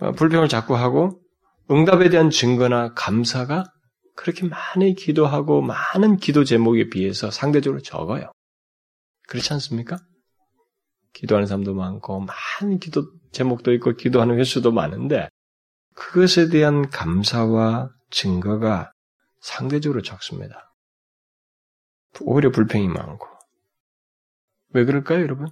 어, 0.00 0.12
불평을 0.12 0.48
자꾸 0.48 0.76
하고 0.76 1.20
응답에 1.70 2.08
대한 2.10 2.30
증거나 2.30 2.94
감사가 2.94 3.64
그렇게 4.14 4.48
많이 4.48 4.94
기도하고 4.94 5.62
많은 5.62 6.16
기도 6.16 6.44
제목에 6.44 6.88
비해서 6.88 7.30
상대적으로 7.30 7.82
적어요. 7.82 8.32
그렇지 9.28 9.52
않습니까? 9.54 9.98
기도하는 11.12 11.46
사람도 11.46 11.74
많고 11.74 12.20
많은 12.20 12.78
기도 12.78 13.06
제목도 13.36 13.74
있고 13.74 13.92
기도하는 13.92 14.38
횟수도 14.38 14.72
많은데 14.72 15.28
그것에 15.94 16.48
대한 16.48 16.88
감사와 16.88 17.90
증거가 18.10 18.92
상대적으로 19.40 20.02
적습니다. 20.02 20.72
오히려 22.22 22.50
불평이 22.50 22.88
많고. 22.88 23.26
왜 24.70 24.84
그럴까요, 24.84 25.20
여러분? 25.20 25.48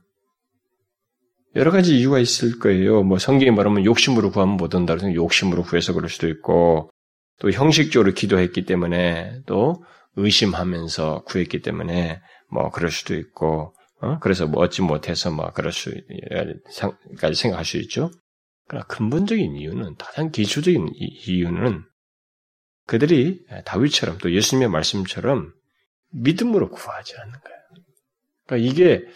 여러 1.57 1.71
가지 1.71 1.99
이유가 1.99 2.19
있을 2.19 2.59
거예요. 2.59 3.03
뭐 3.03 3.19
성경이 3.19 3.51
말하면 3.53 3.85
욕심으로 3.85 4.31
구하면 4.31 4.57
못 4.57 4.75
온다. 4.75 4.95
그래서 4.95 5.15
욕심으로 5.15 5.63
구해서 5.63 5.93
그럴 5.93 6.09
수도 6.09 6.29
있고, 6.29 6.91
또 7.39 7.51
형식적으로 7.51 8.13
기도했기 8.13 8.65
때문에, 8.65 9.43
또 9.47 9.85
의심하면서 10.17 11.25
구했기 11.25 11.61
때문에, 11.61 12.21
뭐 12.51 12.71
그럴 12.71 12.91
수도 12.91 13.15
있고, 13.15 13.75
어? 14.05 14.19
그래서 14.21 14.47
뭐 14.47 14.63
얻지 14.63 14.83
못해서 14.83 15.31
뭐 15.31 15.51
그럴 15.53 15.73
수까지 15.73 17.35
생각할 17.35 17.65
수 17.65 17.79
있죠. 17.79 18.11
그러나 18.67 18.87
근본적인 18.87 19.57
이유는 19.57 19.97
가장 19.97 20.31
기초적인 20.31 20.91
이유는 20.95 21.85
그들이 22.87 23.45
다윗처럼 23.65 24.19
또 24.19 24.33
예수님의 24.33 24.69
말씀처럼 24.69 25.53
믿음으로 26.11 26.71
구하지 26.71 27.15
않는 27.17 27.33
거예요. 27.33 27.59
그러니까 28.47 28.71
이게 28.71 29.07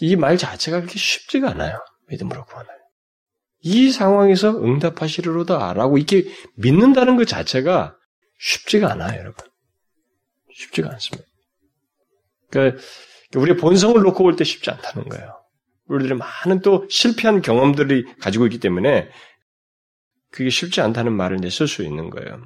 이 0.00 0.14
말 0.16 0.36
자체가 0.36 0.80
그렇게 0.80 0.98
쉽지가 0.98 1.50
않아요. 1.50 1.78
믿음으로 2.08 2.44
구하나요. 2.44 2.76
이 3.60 3.90
상황에서 3.90 4.50
응답하시리로다 4.62 5.72
라고 5.72 5.98
이렇게 5.98 6.24
믿는다는 6.54 7.16
것 7.16 7.26
자체가 7.26 7.96
쉽지가 8.38 8.92
않아요, 8.92 9.18
여러분. 9.18 9.44
쉽지가 10.54 10.90
않습니다. 10.92 11.28
그러니까 12.50 12.80
우리의 13.34 13.56
본성을 13.56 14.00
놓고 14.00 14.22
볼 14.22 14.36
때 14.36 14.44
쉽지 14.44 14.70
않다는 14.70 15.08
거예요. 15.08 15.34
우리들이 15.86 16.14
많은 16.14 16.60
또 16.60 16.86
실패한 16.88 17.42
경험들이 17.42 18.04
가지고 18.20 18.46
있기 18.46 18.58
때문에 18.58 19.08
그게 20.30 20.50
쉽지 20.50 20.80
않다는 20.80 21.12
말을 21.12 21.38
이제 21.38 21.50
쓸 21.50 21.66
수 21.66 21.82
있는 21.82 22.10
거예요. 22.10 22.42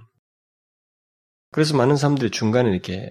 그래서 1.50 1.76
많은 1.76 1.96
사람들이 1.96 2.30
중간에 2.30 2.70
이렇게 2.70 3.10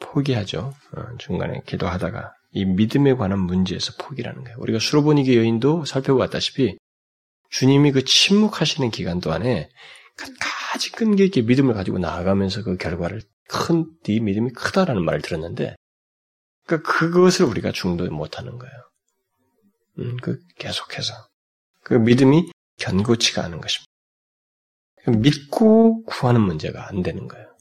포기하죠. 0.00 0.72
어, 0.96 1.02
중간에 1.18 1.60
기도하다가 1.66 2.32
이 2.52 2.64
믿음에 2.64 3.14
관한 3.14 3.40
문제에서 3.40 3.92
포기라는 3.98 4.44
거예요. 4.44 4.56
우리가 4.60 4.78
수로보니게 4.78 5.36
여인도 5.36 5.84
살펴보았다시피 5.84 6.78
주님이 7.50 7.92
그 7.92 8.04
침묵하시는 8.04 8.90
기간 8.90 9.20
동안에 9.20 9.68
끝까지 10.16 10.92
끈기 10.92 11.24
있게 11.24 11.42
믿음을 11.42 11.74
가지고 11.74 11.98
나아가면서 11.98 12.62
그 12.62 12.76
결과를 12.76 13.20
큰, 13.48 13.86
네 14.04 14.20
믿음이 14.20 14.50
크다라는 14.52 15.04
말을 15.04 15.20
들었는데, 15.20 15.76
그러니까 16.66 16.92
그것을 16.92 17.46
우리가 17.46 17.72
중도 17.72 18.04
못하는 18.10 18.58
거예요. 18.58 18.74
음, 19.98 20.16
그 20.22 20.38
계속해서 20.58 21.14
그 21.82 21.94
믿음이 21.94 22.50
견고치가 22.78 23.44
않은 23.44 23.60
것입니다. 23.60 23.90
믿고 25.06 26.02
구하는 26.04 26.40
문제가 26.40 26.88
안 26.88 27.02
되는 27.02 27.28
거예요. 27.28 27.54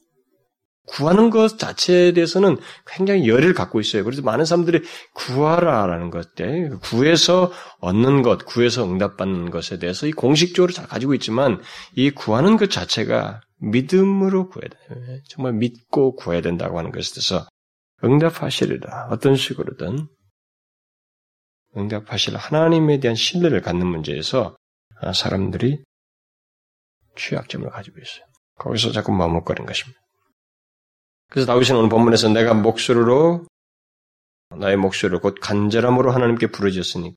구하는 0.86 1.30
것 1.30 1.58
자체에 1.58 2.12
대해서는 2.12 2.58
굉장히 2.86 3.28
열의를 3.28 3.54
갖고 3.54 3.80
있어요. 3.80 4.04
그래서 4.04 4.22
많은 4.22 4.44
사람들이 4.44 4.82
구하라라는 5.14 6.10
것 6.10 6.36
때, 6.36 6.70
구해서 6.82 7.52
얻는 7.80 8.22
것, 8.22 8.46
구해서 8.46 8.84
응답받는 8.84 9.50
것에 9.50 9.80
대해서 9.80 10.08
이 10.08 10.12
공식적으로 10.12 10.74
잘 10.74 10.86
가지고 10.88 11.14
있지만, 11.14 11.62
이 11.96 12.12
구하는 12.12 12.58
것 12.58 12.70
자체가 12.70 13.40
믿음으로 13.60 14.50
구해야 14.50 14.68
돼요. 14.68 15.20
정말 15.30 15.54
믿고 15.54 16.16
구해야 16.16 16.42
된다고 16.42 16.78
하는 16.78 16.92
것에 16.92 17.14
대해서 17.14 17.48
응답하시리라. 18.04 19.08
어떤 19.12 19.36
식으로든 19.36 20.08
응답하실 21.76 22.36
하나님에 22.36 23.00
대한 23.00 23.16
신뢰를 23.16 23.62
갖는 23.62 23.88
문제에서 23.88 24.56
사람들이 25.14 25.84
취약점을 27.16 27.70
가지고 27.70 28.00
있어요. 28.00 28.26
거기서 28.60 28.92
자꾸 28.92 29.12
머뭇거리는 29.12 29.66
것입니다. 29.66 30.00
그래서 31.30 31.48
다윗은 31.48 31.76
오늘 31.76 31.90
본문에서 31.90 32.30
내가 32.30 32.54
목소리로 32.54 33.48
나의 34.58 34.78
목소리를 34.78 35.20
곧 35.20 35.36
간절함으로 35.42 36.12
하나님께 36.12 36.48
부르짖었으니 36.48 37.16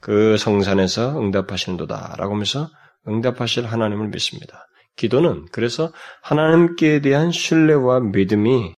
그 0.00 0.36
성산에서 0.36 1.18
응답하시는도다 1.20 2.16
라고 2.18 2.34
하면서 2.34 2.68
응답하실 3.08 3.66
하나님을 3.66 4.08
믿습니다. 4.08 4.66
기도는 4.94 5.46
그래서 5.50 5.92
하나님께 6.22 7.00
대한 7.00 7.32
신뢰와 7.32 8.00
믿음이 8.00 8.74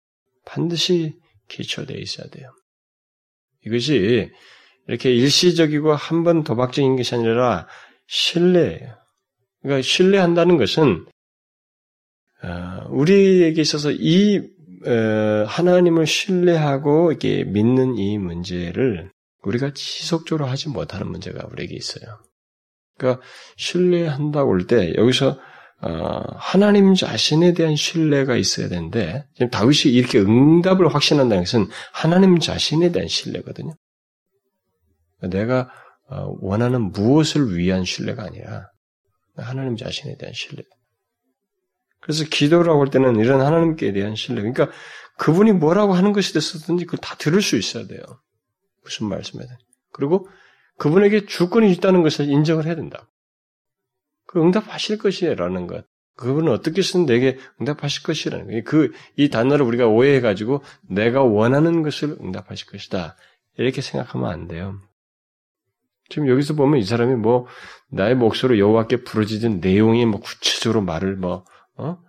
반드시 0.45 1.19
기초되어 1.53 1.97
있어야 1.97 2.27
돼요. 2.27 2.49
이것이 3.65 4.29
이렇게 4.87 5.11
일시적이고 5.13 5.93
한 5.95 6.23
번 6.23 6.43
도박적인 6.43 6.95
것이 6.97 7.15
아니라 7.15 7.67
신뢰예요. 8.07 8.95
그러니까 9.61 9.81
신뢰한다는 9.81 10.57
것은 10.57 11.05
어, 12.43 12.87
우리에게 12.89 13.61
있어서 13.61 13.91
이 13.91 14.41
어, 14.85 15.45
하나님을 15.47 16.05
신뢰하고 16.05 17.11
이렇게 17.11 17.45
믿는 17.45 17.97
이 17.97 18.17
문제를 18.17 19.11
우리가 19.43 19.71
지속적으로 19.73 20.45
하지 20.45 20.67
못하는 20.69 21.07
문제가 21.07 21.47
우리에게 21.49 21.75
있어요. 21.75 22.19
그러니까 22.97 23.21
신뢰한다고 23.57 24.53
할 24.53 24.67
때 24.67 24.93
여기서 24.95 25.29
어, 25.29 25.52
하나님 26.37 26.95
자신에 26.95 27.53
대한 27.53 27.75
신뢰가 27.75 28.35
있어야 28.37 28.69
되는데 28.69 29.25
지금 29.33 29.49
다윗이 29.49 29.93
이렇게 29.93 30.19
응답을 30.19 30.93
확신한다는 30.93 31.43
것은 31.43 31.67
하나님 31.91 32.39
자신에 32.39 32.91
대한 32.91 33.07
신뢰거든요. 33.07 33.73
내가 35.29 35.69
원하는 36.39 36.91
무엇을 36.91 37.57
위한 37.57 37.85
신뢰가 37.85 38.23
아니라 38.23 38.69
하나님 39.35 39.75
자신에 39.75 40.15
대한 40.17 40.33
신뢰. 40.33 40.63
그래서 41.99 42.25
기도라고 42.29 42.81
할 42.81 42.89
때는 42.89 43.17
이런 43.17 43.41
하나님께 43.41 43.93
대한 43.93 44.15
신뢰. 44.15 44.41
그러니까 44.41 44.69
그분이 45.17 45.53
뭐라고 45.53 45.93
하는 45.93 46.11
것이 46.11 46.33
됐었든지 46.33 46.85
그걸 46.85 46.99
다 46.99 47.15
들을 47.15 47.41
수 47.41 47.57
있어야 47.57 47.87
돼요. 47.87 48.01
무슨 48.83 49.07
말씀이든. 49.07 49.55
그리고 49.91 50.27
그분에게 50.77 51.25
주권이 51.25 51.71
있다는 51.71 52.03
것을 52.03 52.29
인정을 52.29 52.65
해야 52.65 52.75
된다. 52.75 53.09
그 54.33 54.41
응답하실 54.41 54.97
것이라는 54.97 55.67
것. 55.67 55.85
그분은 56.15 56.51
어떻게 56.51 56.81
쓰든 56.81 57.05
내게 57.05 57.37
응답하실 57.61 58.01
것이라는 58.03 58.47
거예요. 58.47 58.63
그, 58.65 58.91
이 59.15 59.29
단어를 59.29 59.63
우리가 59.63 59.87
오해해가지고 59.87 60.63
내가 60.89 61.21
원하는 61.21 61.83
것을 61.83 62.17
응답하실 62.19 62.67
것이다. 62.67 63.15
이렇게 63.57 63.81
생각하면 63.81 64.29
안 64.29 64.47
돼요. 64.47 64.79
지금 66.09 66.27
여기서 66.27 66.55
보면 66.55 66.79
이 66.79 66.83
사람이 66.83 67.15
뭐 67.15 67.45
나의 67.91 68.15
목소리로 68.15 68.59
여호와께 68.59 69.03
부르짖은 69.03 69.59
내용이 69.59 70.05
뭐 70.07 70.19
구체적으로 70.19 70.81
말을 70.81 71.15
뭐 71.15 71.45
어? 71.75 71.99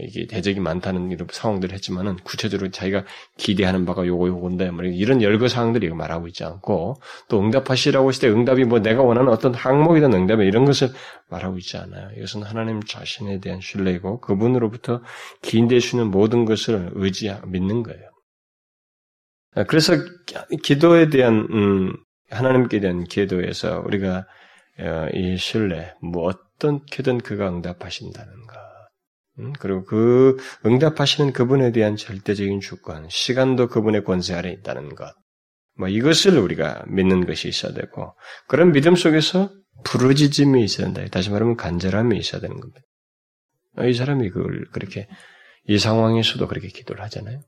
이게 0.00 0.26
대적이 0.26 0.60
많다는 0.60 1.10
이런 1.10 1.26
상황들을 1.30 1.74
했지만은 1.74 2.16
구체적으로 2.24 2.70
자기가 2.70 3.04
기대하는 3.36 3.84
바가 3.84 4.06
요거 4.06 4.28
요건데 4.28 4.70
뭐 4.70 4.84
이런 4.84 5.22
열거 5.22 5.48
사항들이 5.48 5.88
말하고 5.90 6.26
있지 6.28 6.44
않고 6.44 6.96
또 7.28 7.40
응답하시라고 7.40 8.08
했을 8.08 8.28
때 8.28 8.34
응답이 8.34 8.64
뭐 8.64 8.80
내가 8.80 9.02
원하는 9.02 9.30
어떤 9.30 9.54
항목이든 9.54 10.12
응답이 10.12 10.44
이런 10.44 10.64
것을 10.64 10.90
말하고 11.28 11.58
있지 11.58 11.76
않아요. 11.76 12.10
이것은 12.16 12.42
하나님 12.42 12.82
자신에 12.82 13.40
대한 13.40 13.60
신뢰이고 13.60 14.20
그분으로부터 14.20 15.02
기인될 15.42 15.80
수 15.80 15.96
있는 15.96 16.10
모든 16.10 16.44
것을 16.44 16.90
의지 16.94 17.32
믿는 17.46 17.82
거예요. 17.82 18.10
그래서 19.68 19.94
기도에 20.62 21.10
대한 21.10 21.46
음, 21.50 21.92
하나님께 22.30 22.80
대한 22.80 23.04
기도에서 23.04 23.80
우리가 23.86 24.26
어, 24.80 25.06
이 25.12 25.36
신뢰, 25.36 25.94
뭐 26.02 26.24
어떻게든 26.24 27.18
그가 27.18 27.48
응답하신다는 27.48 28.43
그리고 29.58 29.84
그 29.84 30.36
응답하시는 30.64 31.32
그분에 31.32 31.72
대한 31.72 31.96
절대적인 31.96 32.60
주권, 32.60 33.08
시간도 33.08 33.68
그분의 33.68 34.04
권세 34.04 34.34
아래 34.34 34.50
있다는 34.50 34.94
것. 34.94 35.12
뭐 35.76 35.88
이것을 35.88 36.38
우리가 36.38 36.84
믿는 36.86 37.26
것이 37.26 37.48
있어야 37.48 37.72
되고 37.72 38.14
그런 38.46 38.72
믿음 38.72 38.94
속에서 38.94 39.50
부르짖음이 39.84 40.62
있어야 40.62 40.92
된다. 40.92 41.04
다시 41.10 41.30
말하면 41.30 41.56
간절함이 41.56 42.16
있어야 42.16 42.40
되는 42.40 42.60
겁니다. 42.60 42.80
이 43.82 43.92
사람이 43.92 44.30
그걸 44.30 44.66
그렇게 44.72 45.08
이 45.66 45.78
상황에서도 45.78 46.46
그렇게 46.46 46.68
기도를 46.68 47.02
하잖아요. 47.04 47.40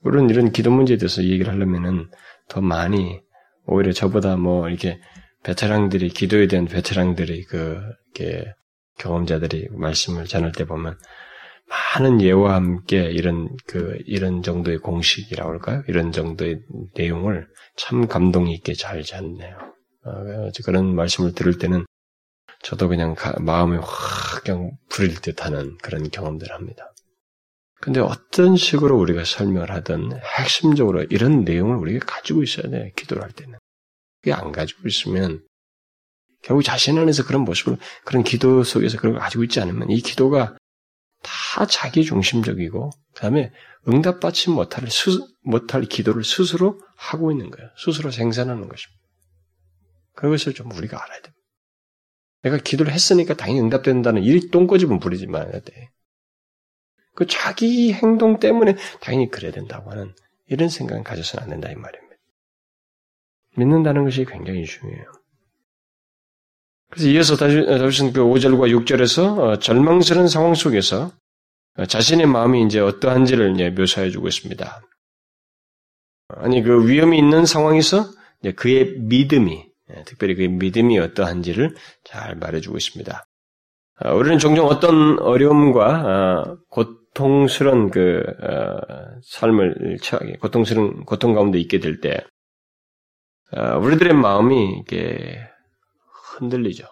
물론 0.00 0.30
이런 0.30 0.52
기도 0.52 0.70
문제에 0.70 0.96
대해서 0.96 1.22
얘기를 1.22 1.52
하려면은 1.52 2.08
더 2.48 2.60
많이 2.62 3.20
오히려 3.66 3.92
저보다 3.92 4.36
뭐 4.36 4.68
이렇게 4.68 5.00
베테랑들이 5.42 6.08
기도에 6.10 6.46
대한 6.46 6.66
베테랑들이 6.66 7.44
그 7.44 7.78
이렇게 8.14 8.52
경험자들이 8.98 9.68
말씀을 9.72 10.24
전할 10.24 10.52
때 10.52 10.64
보면 10.64 10.98
많은 11.68 12.20
예와 12.20 12.54
함께 12.54 13.10
이런 13.10 13.48
그 13.66 13.98
이런 14.06 14.42
정도의 14.42 14.78
공식이라고 14.78 15.50
할까요? 15.50 15.82
이런 15.88 16.12
정도의 16.12 16.60
내용을 16.94 17.48
참 17.76 18.06
감동 18.06 18.48
있게 18.48 18.74
잘 18.74 19.02
잤네요. 19.02 19.56
어, 20.04 20.50
그런 20.64 20.94
말씀을 20.94 21.32
들을 21.32 21.58
때는 21.58 21.86
저도 22.62 22.88
그냥 22.88 23.14
가, 23.14 23.34
마음이 23.40 23.78
확 23.78 24.44
부릴 24.90 25.20
듯하는 25.20 25.76
그런 25.82 26.10
경험들을 26.10 26.54
합니다. 26.54 26.92
근데 27.80 28.00
어떤 28.00 28.56
식으로 28.56 28.98
우리가 28.98 29.24
설명을 29.24 29.70
하든 29.70 30.12
핵심적으로 30.38 31.02
이런 31.04 31.44
내용을 31.44 31.76
우리가 31.76 32.06
가지고 32.06 32.42
있어야 32.42 32.70
돼, 32.70 32.92
기도를 32.96 33.22
할 33.22 33.30
때는. 33.32 33.58
그게 34.22 34.32
안 34.32 34.52
가지고 34.52 34.88
있으면 34.88 35.42
결국 36.44 36.62
자신 36.62 36.98
안에서 36.98 37.24
그런 37.24 37.42
모습을, 37.42 37.78
그런 38.04 38.22
기도 38.22 38.62
속에서 38.64 38.98
그런 38.98 39.14
걸 39.14 39.22
가지고 39.22 39.44
있지 39.44 39.60
않으면 39.60 39.90
이 39.90 40.00
기도가 40.00 40.56
다 41.22 41.66
자기 41.66 42.04
중심적이고, 42.04 42.90
그 43.14 43.20
다음에 43.20 43.50
응답받지 43.88 44.50
못할, 44.50 44.90
수, 44.90 45.26
못할 45.42 45.82
기도를 45.82 46.22
스스로 46.22 46.78
하고 46.96 47.32
있는 47.32 47.50
거예요. 47.50 47.70
스스로 47.78 48.10
생산하는 48.10 48.68
것입니다. 48.68 49.02
그것을 50.16 50.52
좀 50.52 50.70
우리가 50.70 51.02
알아야 51.02 51.20
됩니다. 51.22 51.42
내가 52.42 52.58
기도를 52.58 52.92
했으니까 52.92 53.34
당연히 53.34 53.60
응답된다는 53.62 54.22
이 54.22 54.50
똥꼬집은 54.50 54.98
부리지 54.98 55.26
말아야 55.26 55.60
돼. 55.60 55.88
그 57.14 57.26
자기 57.26 57.94
행동 57.94 58.38
때문에 58.38 58.76
당연히 59.00 59.30
그래야 59.30 59.50
된다고 59.50 59.90
하는 59.90 60.14
이런 60.46 60.68
생각은 60.68 61.04
가져서는 61.04 61.44
안 61.44 61.48
된다 61.48 61.70
이 61.70 61.74
말입니다. 61.74 62.16
믿는다는 63.56 64.04
것이 64.04 64.26
굉장히 64.26 64.66
중요해요. 64.66 65.23
그래서 66.94 67.08
이어서 67.08 67.36
다윗은 67.36 68.12
그 68.12 68.20
5절과 68.20 68.70
6절에서 68.84 69.38
어, 69.38 69.58
절망스러운 69.58 70.28
상황 70.28 70.54
속에서 70.54 71.10
어, 71.76 71.86
자신의 71.86 72.26
마음이 72.26 72.62
이제 72.62 72.78
어떠한지를 72.78 73.54
이제 73.54 73.70
묘사해 73.70 74.10
주고 74.10 74.28
있습니다. 74.28 74.80
아니 76.28 76.62
그 76.62 76.88
위험이 76.88 77.18
있는 77.18 77.46
상황에서 77.46 78.06
그의 78.56 78.94
믿음이 79.00 79.66
예, 79.90 80.02
특별히 80.04 80.36
그의 80.36 80.48
믿음이 80.48 80.98
어떠한지를 81.00 81.74
잘 82.04 82.36
말해주고 82.36 82.76
있습니다. 82.76 83.26
어, 84.04 84.14
우리는 84.14 84.38
종종 84.38 84.68
어떤 84.68 85.18
어려움과 85.18 86.56
고통스러운 86.68 87.90
그 87.90 88.22
삶을 89.24 89.98
처하게 90.00 90.36
고통스러운 90.36 91.04
고통 91.04 91.34
가운데 91.34 91.58
있게 91.58 91.80
될 91.80 92.00
때 92.00 92.24
우리들의 93.80 94.14
마음이 94.14 94.78
이게 94.80 95.40
흔들리죠. 96.38 96.86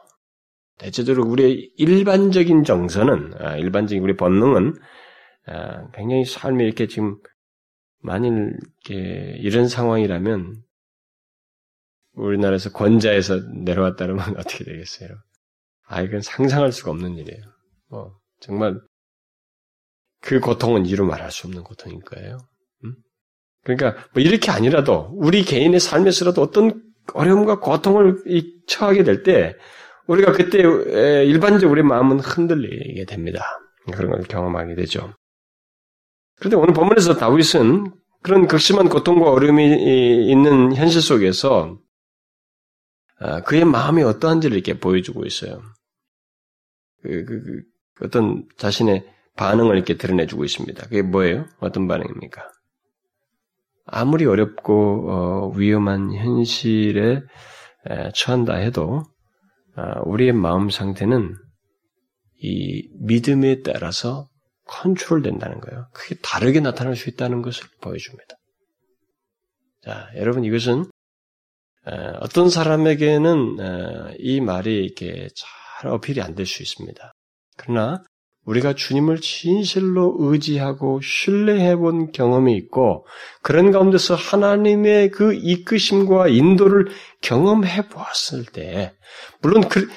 대체적으로 0.79 1.29
우리의 1.29 1.71
일반적인 1.77 2.65
정서는, 2.65 3.35
아, 3.41 3.57
일반적인 3.57 4.03
우리 4.03 4.17
본능은 4.17 4.75
아, 5.47 5.91
굉장히 5.93 6.25
삶이 6.25 6.65
이렇게 6.65 6.87
지금 6.87 7.19
만일 8.01 8.57
이렇게 8.87 9.37
이런 9.39 9.69
상황이라면 9.69 10.63
우리나라에서 12.15 12.71
권자에서 12.73 13.41
내려왔다면 13.65 14.19
어떻게 14.39 14.65
되겠어요? 14.65 15.11
아, 15.87 16.03
이건 16.03 16.21
상상할 16.21 16.73
수가 16.73 16.91
없는 16.91 17.17
일이에요. 17.17 17.43
뭐, 17.89 18.17
정말 18.41 18.79
그 20.21 20.41
고통은 20.41 20.87
이루 20.87 21.05
말할 21.05 21.31
수 21.31 21.47
없는 21.47 21.65
고통일 21.65 22.01
거예요. 22.03 22.39
음? 22.85 22.95
그러니까 23.65 24.03
뭐 24.15 24.23
이렇게 24.23 24.51
아니라도 24.51 25.11
우리 25.15 25.43
개인의 25.43 25.81
삶에서라도 25.81 26.43
어떤 26.43 26.83
어려움과 27.15 27.61
고통을 27.61 28.23
처하게 28.67 29.05
될 29.05 29.23
때 29.23 29.57
우리가 30.07 30.33
그때 30.33 30.59
일반적으로 31.25 31.71
우리 31.71 31.83
마음은 31.83 32.21
흔들리게 32.21 33.05
됩니다. 33.07 33.45
그런 33.93 34.11
걸 34.11 34.23
경험하게 34.23 34.75
되죠. 34.75 35.15
그런데 36.37 36.57
오늘 36.57 36.75
본문에서 36.75 37.17
다윗은 37.17 37.93
그런 38.23 38.47
극심한 38.47 38.89
고통과 38.89 39.31
어려움이 39.31 40.31
있는 40.31 40.75
현실 40.75 41.01
속에서 41.01 41.79
아, 43.19 43.41
그의 43.43 43.65
마음이 43.65 44.03
어떠한지를 44.03 44.57
이렇게 44.57 44.79
보여주고 44.79 45.25
있어요. 45.25 45.63
그, 47.03 47.25
그, 47.25 47.43
그, 47.45 48.05
어떤 48.05 48.45
자신의 48.57 49.07
반응을 49.37 49.77
이렇게 49.77 49.97
드러내주고 49.97 50.45
있습니다. 50.45 50.83
그게 50.85 51.03
뭐예요? 51.03 51.47
어떤 51.61 51.87
반응입니까? 51.87 52.43
아무리 53.85 54.27
어렵고 54.27 55.11
어, 55.11 55.49
위험한 55.57 56.13
현실에 56.15 57.21
처한다 58.15 58.55
해도 58.55 59.03
아, 59.75 60.01
우리의 60.05 60.33
마음 60.33 60.71
상태는 60.71 61.35
이 62.41 62.89
믿음에 63.01 63.63
따라서 63.63 64.29
컨트롤된다는 64.67 65.61
거예요. 65.61 65.89
그게 65.93 66.15
다르게 66.23 66.61
나타날 66.61 66.97
수 66.97 67.09
있다는 67.11 67.43
것을 67.43 67.67
보여줍니다. 67.81 68.37
자, 69.83 70.09
여러분 70.17 70.45
이것은 70.45 70.85
어떤 72.21 72.49
사람에게는 72.51 74.17
이 74.19 74.41
말이 74.41 74.85
이렇게 74.85 75.29
잘 75.35 75.91
어필이 75.91 76.21
안 76.23 76.35
될 76.35 76.47
수 76.47 76.63
있습니다. 76.63 77.13
그러나 77.57 78.03
우리가 78.45 78.75
주님을 78.75 79.21
진실로 79.21 80.17
의지하고 80.19 81.01
신뢰해 81.01 81.77
본 81.77 82.11
경험이 82.11 82.57
있고 82.57 83.07
그런 83.41 83.71
가운데서 83.71 84.15
하나님의 84.15 85.11
그 85.11 85.33
이끄심과 85.35 86.29
인도를 86.29 86.89
경험해 87.21 87.89
보았을 87.89 88.45
때 88.47 88.95
물론 89.41 89.69
그 89.69 89.89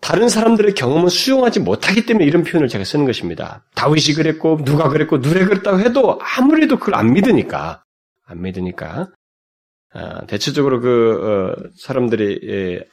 다른 0.00 0.28
사람들의 0.28 0.74
경험은 0.74 1.08
수용하지 1.08 1.60
못하기 1.60 2.06
때문에 2.06 2.24
이런 2.24 2.44
표현을 2.44 2.68
제가 2.68 2.84
쓰는 2.84 3.04
것입니다. 3.04 3.64
다윗이 3.74 4.14
그랬고 4.14 4.62
누가 4.64 4.88
그랬고 4.88 5.20
누가 5.20 5.44
그랬다고 5.44 5.80
해도 5.80 6.18
아무래도 6.22 6.78
그걸 6.78 6.94
안 6.94 7.12
믿으니까 7.12 7.82
안 8.24 8.42
믿으니까 8.42 9.08
아, 9.92 10.26
대체적으로 10.26 10.80
그 10.80 11.56
어, 11.56 11.70
사람들이 11.76 12.40
예, 12.44 12.84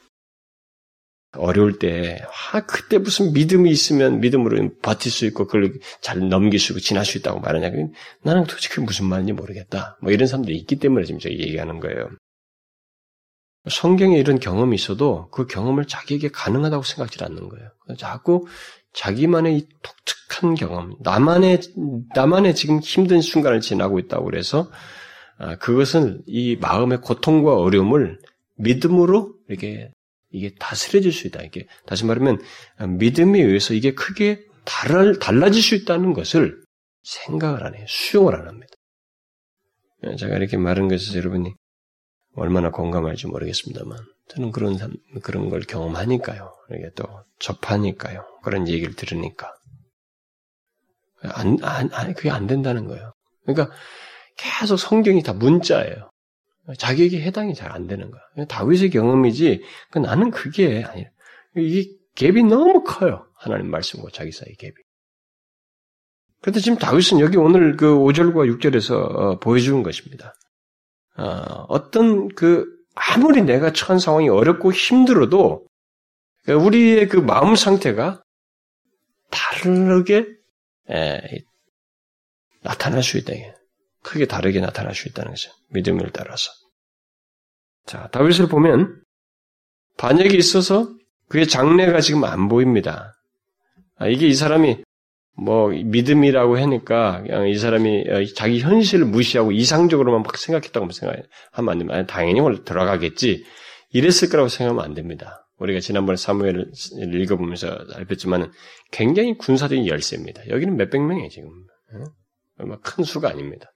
어려울 1.32 1.78
때, 1.78 2.22
아, 2.52 2.60
그때 2.64 2.98
무슨 2.98 3.32
믿음이 3.32 3.70
있으면 3.70 4.20
믿음으로 4.20 4.70
버틸 4.80 5.10
수 5.10 5.26
있고, 5.26 5.46
그걸 5.46 5.74
잘 6.00 6.28
넘길 6.28 6.58
수 6.58 6.72
있고, 6.72 6.80
지날 6.80 7.04
수 7.04 7.18
있다고 7.18 7.40
말하냐. 7.40 7.70
나는 8.22 8.44
도대체 8.44 8.80
무슨 8.80 9.06
말인지 9.06 9.32
모르겠다. 9.32 9.98
뭐 10.00 10.12
이런 10.12 10.26
사람들이 10.26 10.56
있기 10.56 10.76
때문에 10.76 11.04
지금 11.04 11.20
제가 11.20 11.34
얘기하는 11.34 11.80
거예요. 11.80 12.08
성경에 13.68 14.16
이런 14.18 14.38
경험이 14.38 14.76
있어도 14.76 15.28
그 15.30 15.46
경험을 15.46 15.86
자기에게 15.86 16.28
가능하다고 16.28 16.84
생각지 16.84 17.22
않는 17.24 17.48
거예요. 17.48 17.68
자꾸 17.98 18.46
자기만의 18.92 19.66
독특한 19.82 20.54
경험, 20.54 20.96
나만의, 21.00 21.60
나만의 22.14 22.54
지금 22.54 22.78
힘든 22.78 23.20
순간을 23.20 23.60
지나고 23.60 23.98
있다고 23.98 24.24
그래서, 24.24 24.70
아, 25.38 25.56
그것은 25.56 26.22
이 26.26 26.56
마음의 26.56 27.02
고통과 27.02 27.56
어려움을 27.56 28.18
믿음으로 28.56 29.34
이렇게 29.48 29.90
이게 30.30 30.54
다스려질 30.58 31.12
수 31.12 31.26
있다. 31.26 31.42
이게 31.42 31.66
다시 31.86 32.04
말하면 32.04 32.40
믿음에 32.98 33.40
의해서 33.40 33.74
이게 33.74 33.94
크게 33.94 34.44
달라, 34.64 35.12
달라질 35.18 35.62
수 35.62 35.74
있다는 35.74 36.12
것을 36.12 36.62
생각을 37.02 37.64
안 37.64 37.74
해요. 37.74 37.84
수용을 37.88 38.34
안 38.34 38.48
합니다. 38.48 38.72
제가 40.18 40.36
이렇게 40.36 40.56
말한 40.56 40.88
것에서 40.88 41.16
여러분이 41.16 41.54
얼마나 42.34 42.70
공감할지 42.70 43.28
모르겠습니다만 43.28 43.98
저는 44.28 44.52
그런 44.52 44.76
그런 45.22 45.48
걸 45.48 45.60
경험하니까요. 45.60 46.52
이게 46.72 46.90
또 46.96 47.04
접하니까요. 47.38 48.24
그런 48.42 48.68
얘기를 48.68 48.94
들으니까 48.94 49.52
안, 51.22 51.56
안, 51.62 51.90
안 51.92 52.14
그게 52.14 52.30
안 52.30 52.46
된다는 52.46 52.86
거예요. 52.86 53.12
그러니까 53.44 53.74
계속 54.36 54.76
성경이 54.76 55.22
다 55.22 55.32
문자예요. 55.32 56.10
자기에게 56.78 57.20
해당이 57.22 57.54
잘 57.54 57.70
안 57.72 57.86
되는 57.86 58.10
거야. 58.10 58.46
다윗의 58.46 58.90
경험이지, 58.90 59.62
그 59.90 59.98
나는 59.98 60.30
그게 60.30 60.82
아니야. 60.84 61.06
이 61.56 61.96
갭이 62.14 62.46
너무 62.48 62.82
커요. 62.84 63.26
하나님 63.36 63.70
말씀과 63.70 64.08
자기 64.12 64.32
사이 64.32 64.54
갭이. 64.54 64.74
그런데 66.40 66.60
지금 66.60 66.78
다윗은 66.78 67.20
여기 67.20 67.36
오늘 67.36 67.76
그 67.76 67.86
5절과 67.86 68.58
6절에서 68.58 68.92
어, 68.94 69.38
보여주는 69.38 69.82
것입니다. 69.82 70.34
어, 71.16 71.90
떤그 71.90 72.66
아무리 72.94 73.42
내가 73.42 73.72
처한 73.72 73.98
상황이 73.98 74.28
어렵고 74.28 74.72
힘들어도 74.72 75.66
우리의 76.48 77.08
그 77.08 77.16
마음 77.16 77.56
상태가 77.56 78.22
다르게 79.30 80.26
에, 80.90 81.20
나타날 82.62 83.02
수 83.02 83.18
있다. 83.18 83.32
크게 84.06 84.26
다르게 84.26 84.60
나타날 84.60 84.94
수 84.94 85.08
있다는 85.08 85.32
거죠. 85.32 85.50
믿음을 85.70 86.10
따라서. 86.12 86.50
자, 87.86 88.08
다윗을 88.12 88.46
보면 88.46 89.02
반역이 89.98 90.36
있어서 90.36 90.88
그의 91.28 91.48
장래가 91.48 92.00
지금 92.00 92.22
안 92.24 92.48
보입니다. 92.48 93.14
아, 93.96 94.06
이게 94.06 94.28
이 94.28 94.34
사람이 94.34 94.84
뭐 95.38 95.68
믿음이라고 95.68 96.56
하니까 96.56 97.22
그냥 97.22 97.48
이 97.48 97.58
사람이 97.58 98.04
어, 98.08 98.24
자기 98.34 98.60
현실을 98.60 99.06
무시하고 99.06 99.52
이상적으로만 99.52 100.22
막 100.22 100.36
생각했다고 100.36 100.90
생각하면 100.90 101.68
안 101.68 101.78
됩니다. 101.78 102.06
당연히 102.06 102.40
원래 102.40 102.62
들어가겠지. 102.64 103.44
이랬을 103.90 104.30
거라고 104.30 104.48
생각하면 104.48 104.84
안 104.84 104.94
됩니다. 104.94 105.48
우리가 105.58 105.80
지난번에 105.80 106.16
사무엘을 106.16 106.70
읽어보면서 107.14 107.86
알겠지만 107.94 108.52
굉장히 108.92 109.36
군사적인 109.36 109.86
열세입니다. 109.86 110.48
여기는 110.48 110.76
몇백 110.76 111.02
명이에요, 111.02 111.28
지금. 111.28 111.50
얼마 112.58 112.78
큰 112.80 113.04
수가 113.04 113.30
아닙니다. 113.30 113.72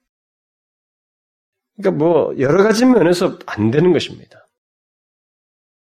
그러니까 1.80 1.90
뭐 2.04 2.34
여러 2.38 2.62
가지 2.62 2.84
면에서 2.84 3.38
안 3.46 3.70
되는 3.70 3.92
것입니다. 3.92 4.46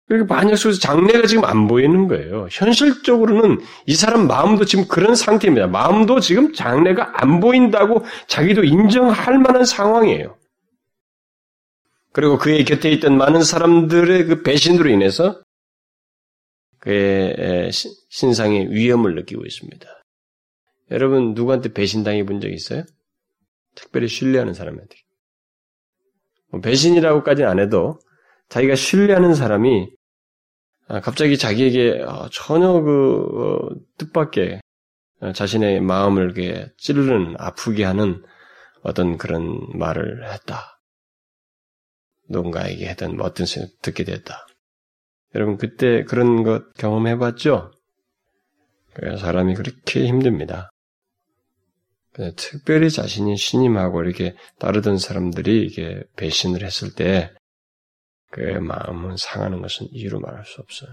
그리고 0.08 0.26
반역 0.26 0.58
속에서 0.58 0.80
장래가 0.80 1.28
지금 1.28 1.44
안 1.44 1.68
보이는 1.68 2.08
거예요. 2.08 2.48
현실적으로는 2.50 3.60
이 3.86 3.94
사람 3.94 4.28
마음도 4.28 4.64
지금 4.64 4.88
그런 4.88 5.16
상태입니다. 5.16 5.68
마음도 5.68 6.22
지금 6.22 6.54
장래가 6.54 7.22
안 7.22 7.42
보인다고 7.42 8.06
자기도 8.28 8.64
인정할 8.64 9.38
만한 9.40 9.66
상황이에요. 9.66 10.38
그리고 12.14 12.38
그의 12.38 12.64
곁에 12.64 12.90
있던 12.92 13.18
많은 13.18 13.44
사람들의 13.44 14.26
그 14.26 14.44
배신으로 14.44 14.90
인해서 14.90 15.42
그의 16.80 17.70
신상의 18.10 18.72
위험을 18.72 19.14
느끼고 19.16 19.46
있습니다. 19.46 19.88
여러분 20.92 21.34
누구한테 21.34 21.74
배신당해 21.74 22.24
본 22.24 22.40
적 22.40 22.50
있어요? 22.50 22.84
특별히 23.76 24.08
신뢰하는 24.08 24.54
사람한테. 24.54 24.96
뭐 26.50 26.62
배신이라고까지는 26.62 27.50
안 27.50 27.60
해도 27.60 28.00
자기가 28.50 28.76
신뢰하는 28.76 29.36
사람이 29.36 29.90
아, 30.90 31.02
갑자기 31.02 31.38
자기에게 31.38 32.04
어, 32.04 32.30
전혀 32.32 32.72
그 32.82 33.28
어, 33.34 33.76
뜻밖의 33.98 34.62
어, 35.20 35.34
자신의 35.34 35.82
마음을 35.82 36.34
찌르는 36.78 37.36
아프게 37.38 37.84
하는 37.84 38.24
어떤 38.84 39.18
그런 39.18 39.60
말을 39.74 40.32
했다. 40.32 40.80
누군가에게 42.30 42.88
했던 42.88 43.18
뭐 43.18 43.26
어떤 43.26 43.46
듣게 43.82 44.04
됐다. 44.04 44.48
여러분 45.36 45.58
그때 45.58 46.04
그런 46.04 46.44
것 46.44 46.74
경험해봤죠? 46.76 47.72
사람이 49.20 49.56
그렇게 49.56 50.08
힘듭니다. 50.08 50.70
특별히 52.36 52.90
자신이 52.90 53.38
신임하고 53.38 54.04
이렇게 54.04 54.36
따르던 54.60 54.98
사람들이 54.98 55.66
이게 55.66 56.04
배신을 56.16 56.64
했을 56.64 56.94
때 56.94 57.32
그의 58.32 58.60
마음은 58.60 59.18
상하는 59.18 59.62
것은 59.62 59.88
이유로 59.92 60.20
말할 60.20 60.44
수 60.46 60.62
없어요. 60.62 60.90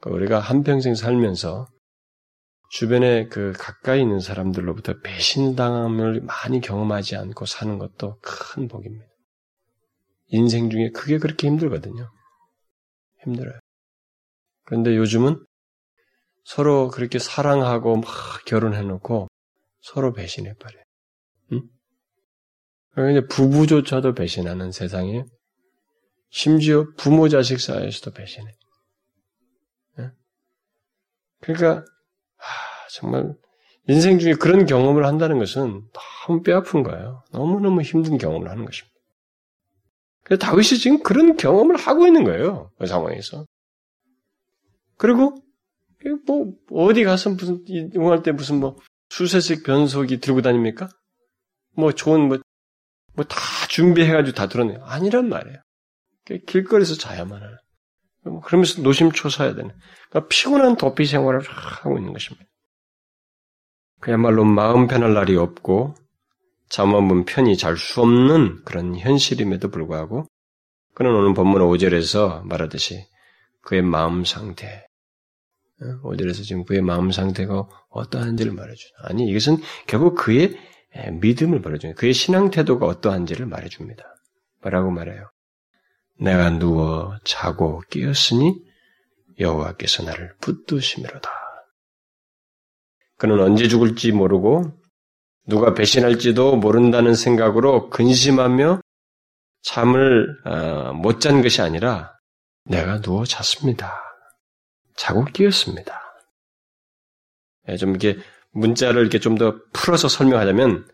그러니까 0.00 0.16
우리가 0.16 0.40
한평생 0.40 0.94
살면서 0.94 1.66
주변에 2.70 3.26
그 3.28 3.52
가까이 3.58 4.00
있는 4.00 4.20
사람들로부터 4.20 5.00
배신당함을 5.00 6.22
많이 6.22 6.60
경험하지 6.60 7.16
않고 7.16 7.46
사는 7.46 7.78
것도 7.78 8.18
큰 8.20 8.68
복입니다. 8.68 9.06
인생 10.28 10.70
중에 10.70 10.90
그게 10.90 11.18
그렇게 11.18 11.46
힘들거든요. 11.46 12.10
힘들어요. 13.22 13.58
그런데 14.64 14.96
요즘은 14.96 15.44
서로 16.44 16.88
그렇게 16.88 17.18
사랑하고 17.18 17.96
막 17.96 18.04
결혼해놓고 18.44 19.28
서로 19.86 20.12
배신해버려요. 20.12 20.82
응? 21.52 21.62
그러니까 22.90 23.26
부부조차도 23.32 24.14
배신하는 24.14 24.72
세상에 24.72 25.24
심지어 26.28 26.86
부모 26.96 27.28
자식 27.28 27.60
사이에서도 27.60 28.10
배신해. 28.10 28.52
응? 30.00 30.10
그러니까 31.40 31.84
아, 32.38 32.88
정말 32.90 33.32
인생 33.88 34.18
중에 34.18 34.34
그런 34.34 34.66
경험을 34.66 35.06
한다는 35.06 35.38
것은 35.38 35.82
너무 36.26 36.42
뼈아픈 36.42 36.82
거예요. 36.82 37.22
너무너무 37.30 37.82
힘든 37.82 38.18
경험을 38.18 38.50
하는 38.50 38.64
것입니다. 38.64 38.96
그래서 40.24 40.40
다윗이 40.40 40.80
지금 40.80 41.00
그런 41.04 41.36
경험을 41.36 41.76
하고 41.76 42.08
있는 42.08 42.24
거예요. 42.24 42.72
그 42.76 42.86
상황에서. 42.86 43.46
그리고 44.96 45.36
뭐 46.26 46.52
어디 46.72 47.04
가서 47.04 47.30
무슨 47.30 47.62
이용할 47.68 48.24
때 48.24 48.32
무슨 48.32 48.58
뭐 48.58 48.76
수세식 49.10 49.62
변속이 49.64 50.20
들고 50.20 50.42
다닙니까? 50.42 50.88
뭐 51.74 51.92
좋은 51.92 52.28
뭐 52.28 52.38
뭐 53.16 53.24
다 53.24 53.36
준비해가지고 53.68 54.34
다 54.34 54.46
들어내요. 54.46 54.84
아니란 54.84 55.28
말이에요. 55.28 55.58
길거리에서 56.46 56.94
자야만 56.96 57.42
하는. 57.42 57.56
그러면서 58.44 58.82
노심초사해야 58.82 59.54
되는. 59.54 59.70
그러니까 60.10 60.28
피곤한 60.28 60.76
도피 60.76 61.06
생활을 61.06 61.40
하고 61.40 61.96
있는 61.98 62.12
것입니다. 62.12 62.46
그야말로 64.00 64.44
마음 64.44 64.86
편할 64.86 65.14
날이 65.14 65.36
없고 65.36 65.94
잠 66.68 66.92
없는 66.92 67.24
편히 67.24 67.56
잘 67.56 67.76
수 67.76 68.02
없는 68.02 68.64
그런 68.64 68.96
현실임에도 68.96 69.70
불구하고 69.70 70.26
그는 70.94 71.14
오늘 71.14 71.34
본문 71.34 71.62
5절에서 71.62 72.42
말하듯이 72.42 73.06
그의 73.62 73.82
마음 73.82 74.24
상태, 74.24 74.85
5절에서 75.80 76.40
어? 76.40 76.42
지금 76.42 76.64
그의 76.64 76.82
마음 76.82 77.10
상태가 77.10 77.66
어떠한지를 77.90 78.52
말해주죠. 78.52 78.94
아니, 79.02 79.28
이것은 79.28 79.58
결국 79.86 80.14
그의 80.14 80.56
믿음을 81.20 81.60
말해줘요. 81.60 81.94
그의 81.94 82.12
신앙 82.12 82.50
태도가 82.50 82.86
어떠한지를 82.86 83.46
말해줍니다. 83.46 84.04
뭐라고 84.62 84.90
말해요? 84.90 85.30
내가 86.18 86.50
누워 86.50 87.16
자고 87.24 87.82
깨었으니 87.90 88.54
여호와께서 89.38 90.04
나를 90.04 90.34
붙드심이로다. 90.40 91.30
그는 93.18 93.40
언제 93.40 93.68
죽을지 93.68 94.12
모르고 94.12 94.72
누가 95.46 95.74
배신할지도 95.74 96.56
모른다는 96.56 97.14
생각으로 97.14 97.90
근심하며 97.90 98.80
잠을 99.62 100.36
어, 100.44 100.92
못잔 100.92 101.42
것이 101.42 101.60
아니라 101.60 102.12
내가 102.64 103.00
누워 103.00 103.24
잤습니다. 103.24 104.05
자고 104.96 105.24
깨었습니다. 105.24 106.00
예, 107.68 107.76
좀 107.76 107.90
이렇게 107.90 108.18
문자를 108.52 109.02
이렇게 109.02 109.18
좀 109.20 109.36
더 109.36 109.60
풀어서 109.72 110.08
설명하자면 110.08 110.88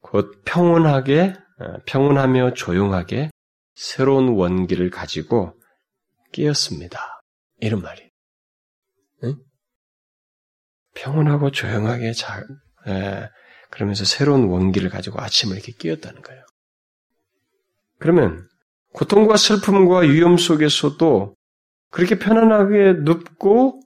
곧 0.00 0.42
평온하게 0.44 1.34
어, 1.60 1.76
평온하며 1.86 2.54
조용하게 2.54 3.30
새로운 3.74 4.28
원기를 4.28 4.90
가지고 4.90 5.54
깨었습니다. 6.32 7.22
이런 7.60 7.82
말이. 7.82 8.10
응? 9.24 9.36
평온하고 10.94 11.50
조용하게 11.50 12.12
자, 12.12 12.40
에, 12.86 12.90
예, 12.90 13.30
그러면서 13.70 14.04
새로운 14.04 14.44
원기를 14.44 14.90
가지고 14.90 15.20
아침을 15.20 15.56
이렇게 15.56 15.72
깨었다는 15.72 16.22
거예요. 16.22 16.44
그러면 17.98 18.48
고통과 18.92 19.36
슬픔과 19.36 20.00
위험 20.00 20.36
속에서도 20.36 21.34
그렇게 21.94 22.18
편안하게 22.18 22.94
눕고 23.04 23.80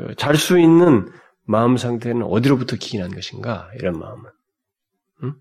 어, 0.00 0.14
잘수 0.14 0.58
있는 0.58 1.08
마음 1.44 1.76
상태는 1.76 2.24
어디로부터 2.24 2.74
기인한 2.74 3.14
것인가? 3.14 3.70
이런 3.76 3.96
마음은. 3.96 4.24
응? 5.22 5.34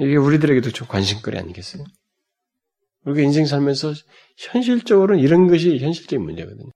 이게 0.00 0.16
우리들에게도 0.16 0.72
좀 0.72 0.88
관심거리 0.88 1.38
아니겠어요? 1.38 1.84
우리가 3.04 3.22
인생 3.22 3.46
살면서 3.46 3.94
현실적으로는 4.36 5.22
이런 5.22 5.46
것이 5.46 5.78
현실적인 5.78 6.24
문제거든요. 6.24 6.72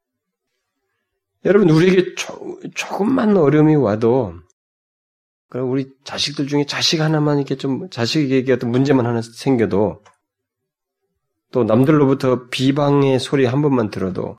여러분, 1.44 1.70
우리에게 1.70 2.14
조, 2.14 2.60
조금만 2.76 3.36
어려움이 3.36 3.74
와도, 3.74 4.34
그럼 5.48 5.70
우리 5.72 5.90
자식들 6.04 6.46
중에 6.46 6.66
자식 6.66 7.00
하나만 7.00 7.38
이렇게 7.38 7.56
좀, 7.56 7.90
자식에게 7.90 8.52
어떤 8.52 8.70
문제만 8.70 9.06
하나 9.06 9.22
생겨도, 9.22 10.04
또 11.52 11.64
남들로부터 11.64 12.48
비방의 12.48 13.18
소리 13.20 13.46
한 13.46 13.62
번만 13.62 13.90
들어도, 13.90 14.38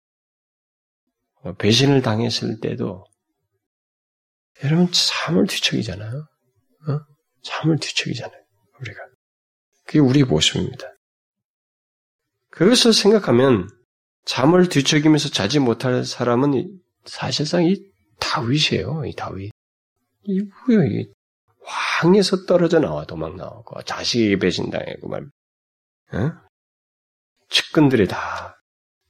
어, 1.41 1.53
배신을 1.53 2.01
당했을 2.01 2.59
때도, 2.59 3.05
여러분, 4.63 4.89
잠을 4.91 5.47
뒤척이잖아요. 5.47 6.11
어? 6.17 6.99
잠을 7.43 7.77
뒤척이잖아요. 7.79 8.41
우리가. 8.81 8.99
그게 9.85 9.99
우리 9.99 10.23
모습입니다. 10.23 10.85
그것을 12.51 12.93
생각하면 12.93 13.69
잠을 14.25 14.69
뒤척이면서 14.69 15.29
자지 15.29 15.59
못할 15.59 16.03
사람은 16.05 16.79
사실상 17.05 17.63
이 17.63 17.81
다윗이에요. 18.19 19.05
이 19.05 19.15
다윗. 19.15 19.51
이 20.23 20.41
뭐야 20.67 20.85
이 20.85 21.07
왕에서 22.03 22.45
떨어져 22.45 22.79
나와 22.79 23.05
도망 23.05 23.35
나오고 23.35 23.83
자식이 23.83 24.37
배신당하고 24.37 25.07
말. 25.07 25.23
어? 26.13 26.48
측근들이 27.49 28.07
다 28.07 28.61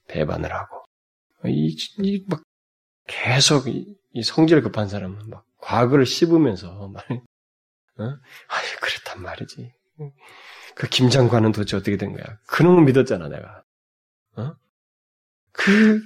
배반을 0.08 0.52
하고 0.52 0.84
이막 1.44 2.42
계속 3.06 3.68
이, 3.68 3.96
이, 4.12 4.22
성질 4.22 4.62
급한 4.62 4.88
사람은 4.88 5.28
막 5.30 5.44
과거를 5.58 6.06
씹으면서 6.06 6.88
말. 6.88 7.04
어? 7.98 8.02
아니 8.02 8.68
그렇단 8.80 9.22
말이지. 9.22 9.72
그 10.74 10.88
김장관은 10.88 11.52
도대체 11.52 11.76
어떻게 11.76 11.96
된 11.96 12.12
거야? 12.12 12.24
그놈을 12.46 12.84
믿었잖아, 12.84 13.28
내가. 13.28 13.62
어? 14.36 14.54
그, 15.52 16.00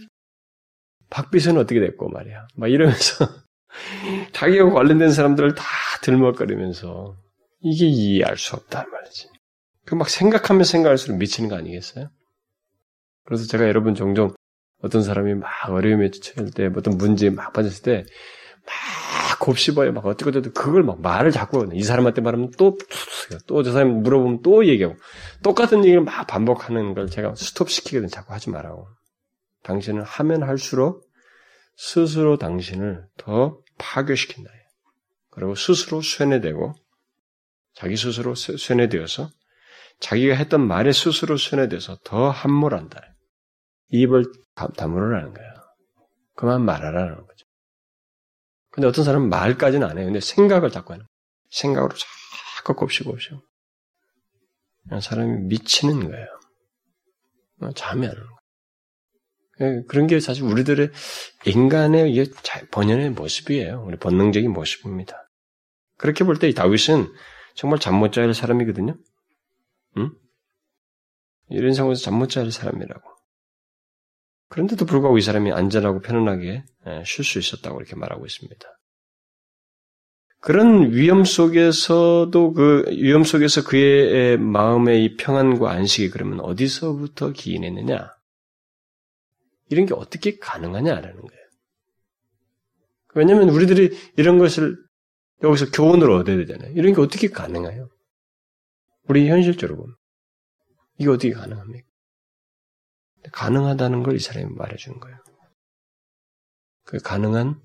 박비서는 1.11 1.61
어떻게 1.61 1.81
됐고 1.81 2.09
말이야. 2.09 2.49
막 2.57 2.69
이러면서, 2.69 3.29
자기하고 4.33 4.73
관련된 4.73 5.13
사람들을 5.13 5.55
다 5.55 5.65
들먹거리면서, 6.03 7.17
이게 7.61 7.87
이해할 7.87 8.37
수 8.37 8.57
없단 8.57 8.91
말이지. 8.91 9.29
그 9.87 9.95
막 9.95 10.09
생각하면 10.09 10.65
생각할수록 10.65 11.19
미치는 11.19 11.49
거 11.49 11.57
아니겠어요? 11.57 12.11
그래서 13.25 13.47
제가 13.47 13.67
여러분 13.69 13.95
종종 13.95 14.35
어떤 14.83 15.03
사람이 15.03 15.35
막 15.35 15.49
어려움에 15.69 16.11
처할 16.11 16.51
때, 16.51 16.67
어떤 16.77 16.99
문제에 16.99 17.31
막 17.31 17.53
빠졌을 17.53 17.83
때, 17.83 18.05
막 18.67 19.39
곱씹어요. 19.41 19.93
막 19.93 20.07
어떻게 20.07 20.31
어떻게 20.31 20.51
그걸 20.51 20.83
막 20.83 21.01
말을 21.01 21.31
자꾸 21.31 21.69
이 21.73 21.83
사람한테 21.83 22.21
말하면 22.21 22.51
또 22.59 22.77
또 23.47 23.63
저 23.63 23.73
사람 23.73 24.03
물어보면 24.03 24.43
또 24.43 24.67
얘기하고 24.67 24.97
똑같은 25.43 25.85
얘기를 25.85 26.03
막 26.03 26.27
반복하는 26.27 26.95
걸 26.95 27.09
제가 27.09 27.35
스톱시키거든 27.35 28.09
자꾸 28.09 28.33
하지 28.33 28.51
말라고. 28.51 28.87
당신은 29.63 30.03
하면 30.03 30.43
할수록 30.43 31.03
스스로 31.77 32.37
당신을 32.37 33.07
더 33.17 33.59
파괴시킨다. 33.79 34.51
그리고 35.31 35.55
스스로 35.55 36.01
쇠뇌되고 36.03 36.75
자기 37.75 37.97
스스로 37.97 38.35
쇠뇌되어서 38.35 39.31
자기가 40.01 40.35
했던 40.35 40.67
말에 40.67 40.93
스스로 40.93 41.37
쇠뇌돼서 41.37 41.99
더 42.05 42.31
함몰한다. 42.31 43.14
입을 43.89 44.25
다물으라는 44.55 45.35
거야. 45.35 45.47
그만 46.37 46.65
말하라는 46.65 47.17
거죠. 47.17 47.47
근데 48.71 48.89
어떤 48.89 49.05
사람은 49.05 49.29
말까지는 49.29 49.87
안 49.87 49.99
해요. 49.99 50.07
근데 50.07 50.21
생각을 50.21 50.71
자꾸 50.71 50.93
하는 50.93 51.05
거예요. 51.05 51.09
생각으로 51.51 51.95
자꾸 52.57 52.75
곱씹고 52.75 53.13
곱씹고. 53.13 53.41
사람이 55.01 55.47
미치는 55.47 56.11
거예요. 56.11 56.27
어, 57.61 57.73
잠이 57.73 58.07
안 58.07 58.13
오는 58.13 58.27
거예요. 58.27 58.35
예, 59.61 59.83
그런 59.87 60.09
게 60.09 60.19
사실 60.19 60.43
우리들의 60.43 60.91
인간의 61.47 62.13
본연의 62.73 63.11
모습이에요. 63.11 63.85
우리 63.85 63.97
본능적인 63.97 64.53
모습입니다. 64.53 65.29
그렇게 65.97 66.25
볼 66.25 66.39
때 66.39 66.53
다윗은 66.53 67.07
정말 67.55 67.79
잠못할 67.79 68.35
사람이거든요. 68.35 68.97
응? 69.99 70.11
이런 71.51 71.73
상황에서 71.73 72.03
잠못할 72.03 72.51
사람이라고. 72.51 73.14
그런데도 74.55 74.87
불구하고 74.87 75.19
이 75.19 75.21
사람이 75.21 75.51
안전하고 75.51 76.01
편안하게 76.01 76.63
예, 76.87 77.03
쉴수 77.05 77.41
있었다고 77.41 77.81
이렇게 77.81 77.97
말하고 77.97 78.25
있습니다. 78.25 78.65
그런 80.39 80.93
위험 80.93 81.25
속에서도 81.25 82.53
그 82.53 82.85
위험 82.89 83.25
속에서 83.25 83.65
그의 83.65 84.39
마음의 84.39 85.05
이 85.05 85.17
평안과 85.17 85.73
안식이 85.73 86.11
그러면 86.11 86.39
어디서부터 86.39 87.33
기인했느냐? 87.33 88.13
이런 89.71 89.87
게 89.87 89.95
어떻게 89.95 90.39
가능하냐라는 90.39 91.17
거예요. 91.21 91.45
왜냐하면 93.17 93.49
우리들이 93.49 93.91
이런 94.17 94.39
것을 94.39 94.77
여기서 95.43 95.73
교훈을 95.73 96.13
얻어야 96.13 96.37
되잖아요. 96.37 96.71
이런 96.77 96.95
게 96.95 97.01
어떻게 97.01 97.29
가능해요? 97.29 97.89
우리 99.09 99.29
현실적으로 99.29 99.79
보면 99.79 99.97
이게 100.99 101.11
어떻게 101.11 101.33
가능합니까? 101.33 101.89
가능하다는 103.33 104.03
걸 104.03 104.15
이 104.17 104.19
사람이 104.19 104.55
말해주는 104.55 105.01
거예요. 105.01 105.19
그 106.85 106.99
가능한 106.99 107.61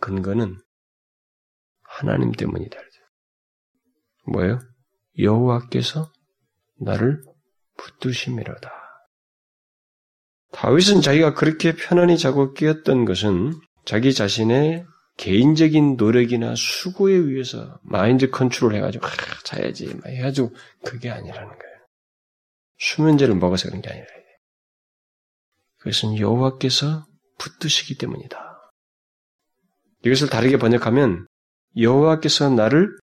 근거는 0.00 0.56
하나님 1.82 2.32
때문이다. 2.32 2.78
뭐예요? 4.32 4.60
여호와께서 5.18 6.12
나를 6.80 7.22
붙드심이로다. 7.76 8.70
다윗은 10.52 11.00
자기가 11.02 11.34
그렇게 11.34 11.74
편안히 11.74 12.18
자고 12.18 12.52
깨었던 12.54 13.04
것은 13.04 13.52
자기 13.84 14.12
자신의 14.14 14.86
개인적인 15.16 15.96
노력이나 15.96 16.54
수고에 16.56 17.12
의해서 17.14 17.78
마인드 17.82 18.30
컨트롤 18.30 18.74
해가지고 18.74 19.06
아, 19.06 19.10
자야지 19.44 19.92
막 19.94 20.06
해가지고 20.06 20.54
그게 20.84 21.10
아니라는 21.10 21.48
거예요. 21.48 21.78
수면제를 22.78 23.34
먹어서 23.34 23.68
그런 23.68 23.82
게 23.82 23.90
아니라 23.90 24.06
그것은 25.78 26.18
여호와께서 26.18 27.06
붙드시기 27.38 27.96
때문이다. 27.96 28.38
이것을 30.04 30.28
다르게 30.28 30.58
번역하면 30.58 31.26
여호와께서 31.76 32.50
나를 32.50 32.96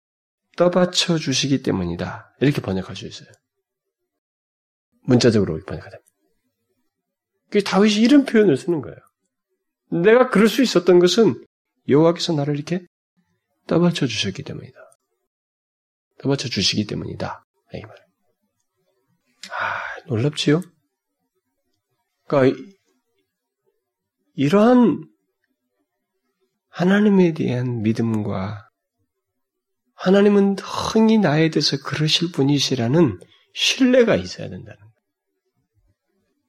떠받쳐 0.57 1.17
주시기 1.17 1.61
때문이다. 1.61 2.35
이렇게 2.41 2.61
번역할 2.61 2.95
수 2.95 3.07
있어요. 3.07 3.29
문자적으로 5.03 5.59
번역하다. 5.65 5.97
그 7.51 7.63
다윗이 7.63 8.01
이런 8.01 8.25
표현을 8.25 8.57
쓰는 8.57 8.81
거예요. 8.81 8.97
내가 10.03 10.29
그럴 10.29 10.47
수 10.47 10.61
있었던 10.61 10.99
것은 10.99 11.45
여호와께서 11.87 12.33
나를 12.33 12.55
이렇게 12.55 12.85
떠받쳐 13.67 14.07
주셨기 14.07 14.43
때문이다. 14.43 14.77
떠받쳐 16.19 16.49
주시기 16.49 16.87
때문이다. 16.87 17.43
이 17.73 17.81
말. 17.81 17.95
아, 19.51 20.05
놀랍지요? 20.07 20.61
그러니까 22.27 22.61
이러한 24.35 25.07
하나님에 26.69 27.33
대한 27.33 27.81
믿음과 27.83 28.69
하나님은 29.95 30.57
흥이 30.59 31.19
나에 31.19 31.49
대해서 31.49 31.77
그러실 31.77 32.31
분이시라는 32.31 33.19
신뢰가 33.53 34.15
있어야 34.15 34.49
된다는 34.49 34.77
거예요. 34.77 34.91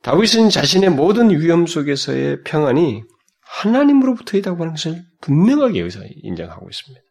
다윗은 0.02 0.50
자신의 0.50 0.90
모든 0.90 1.30
위험 1.30 1.66
속에서의 1.66 2.42
평안이 2.42 3.02
하나님으로부터이다고 3.40 4.60
하는 4.60 4.74
것을 4.74 5.04
분명하게 5.20 5.80
여기서 5.80 6.00
인정하고 6.22 6.68
있습니다. 6.68 7.06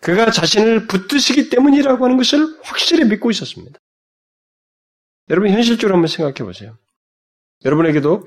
그가 0.00 0.30
자신을 0.30 0.86
붙드시기 0.86 1.50
때문이라고 1.50 2.04
하는 2.04 2.16
것을 2.16 2.58
확실히 2.62 3.04
믿고 3.04 3.30
있었습니다. 3.30 3.78
여러분 5.28 5.50
현실적으로 5.50 5.94
한번 5.94 6.08
생각해 6.08 6.42
보세요. 6.44 6.78
여러분에게도 7.64 8.24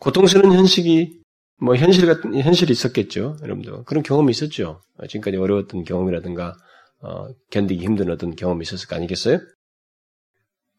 고통스러운 0.00 0.54
현실이 0.54 1.22
뭐 1.60 1.76
현실 1.76 2.06
같은 2.06 2.34
현실이 2.34 2.72
있었겠죠. 2.72 3.36
여러분도 3.42 3.84
그런 3.84 4.02
경험이 4.02 4.30
있었죠. 4.32 4.82
지금까지 5.08 5.36
어려웠던 5.36 5.84
경험이라든가 5.84 6.56
어, 7.00 7.28
견디기 7.50 7.84
힘든 7.84 8.10
어떤 8.10 8.34
경험이 8.34 8.62
있었을 8.62 8.88
거 8.88 8.96
아니겠어요? 8.96 9.38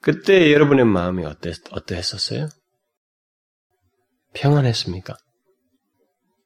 그때 0.01 0.51
여러분의 0.53 0.85
마음이 0.85 1.25
어땠, 1.25 1.55
어떠했었어요? 1.71 2.49
평안했습니까? 4.33 5.15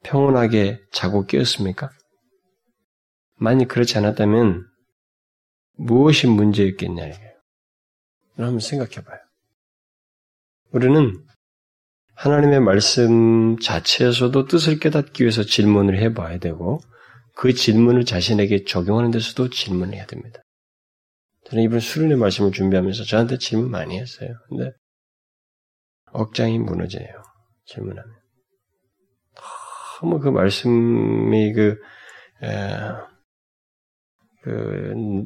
평온하게 0.03 0.81
자고 0.91 1.25
깨었습니까? 1.25 1.89
만약 3.35 3.67
그렇지 3.67 3.97
않았다면 3.97 4.65
무엇이 5.77 6.27
문제였겠냐 6.27 7.07
이거예요. 7.07 7.33
한번 8.37 8.59
생각해 8.59 9.03
봐요. 9.05 9.19
우리는 10.71 11.25
하나님의 12.15 12.59
말씀 12.59 13.57
자체에서도 13.59 14.45
뜻을 14.45 14.79
깨닫기 14.79 15.23
위해서 15.23 15.43
질문을 15.43 15.97
해봐야 15.99 16.37
되고 16.37 16.79
그 17.35 17.53
질문을 17.53 18.05
자신에게 18.05 18.65
적용하는 18.65 19.11
데서도 19.11 19.49
질문을 19.49 19.95
해야 19.95 20.05
됩니다. 20.05 20.41
저는 21.45 21.63
이번 21.63 21.79
수련의 21.79 22.17
말씀을 22.17 22.51
준비하면서 22.51 23.05
저한테 23.05 23.37
질문 23.37 23.71
많이 23.71 23.97
했어요. 23.97 24.29
근데 24.47 24.71
억장이 26.11 26.59
무너져요. 26.59 27.07
질문하면. 27.65 28.13
너무 30.01 30.19
그 30.19 30.29
말씀이 30.29 31.53
그, 31.53 31.77
에, 32.43 32.47
그, 34.43 35.25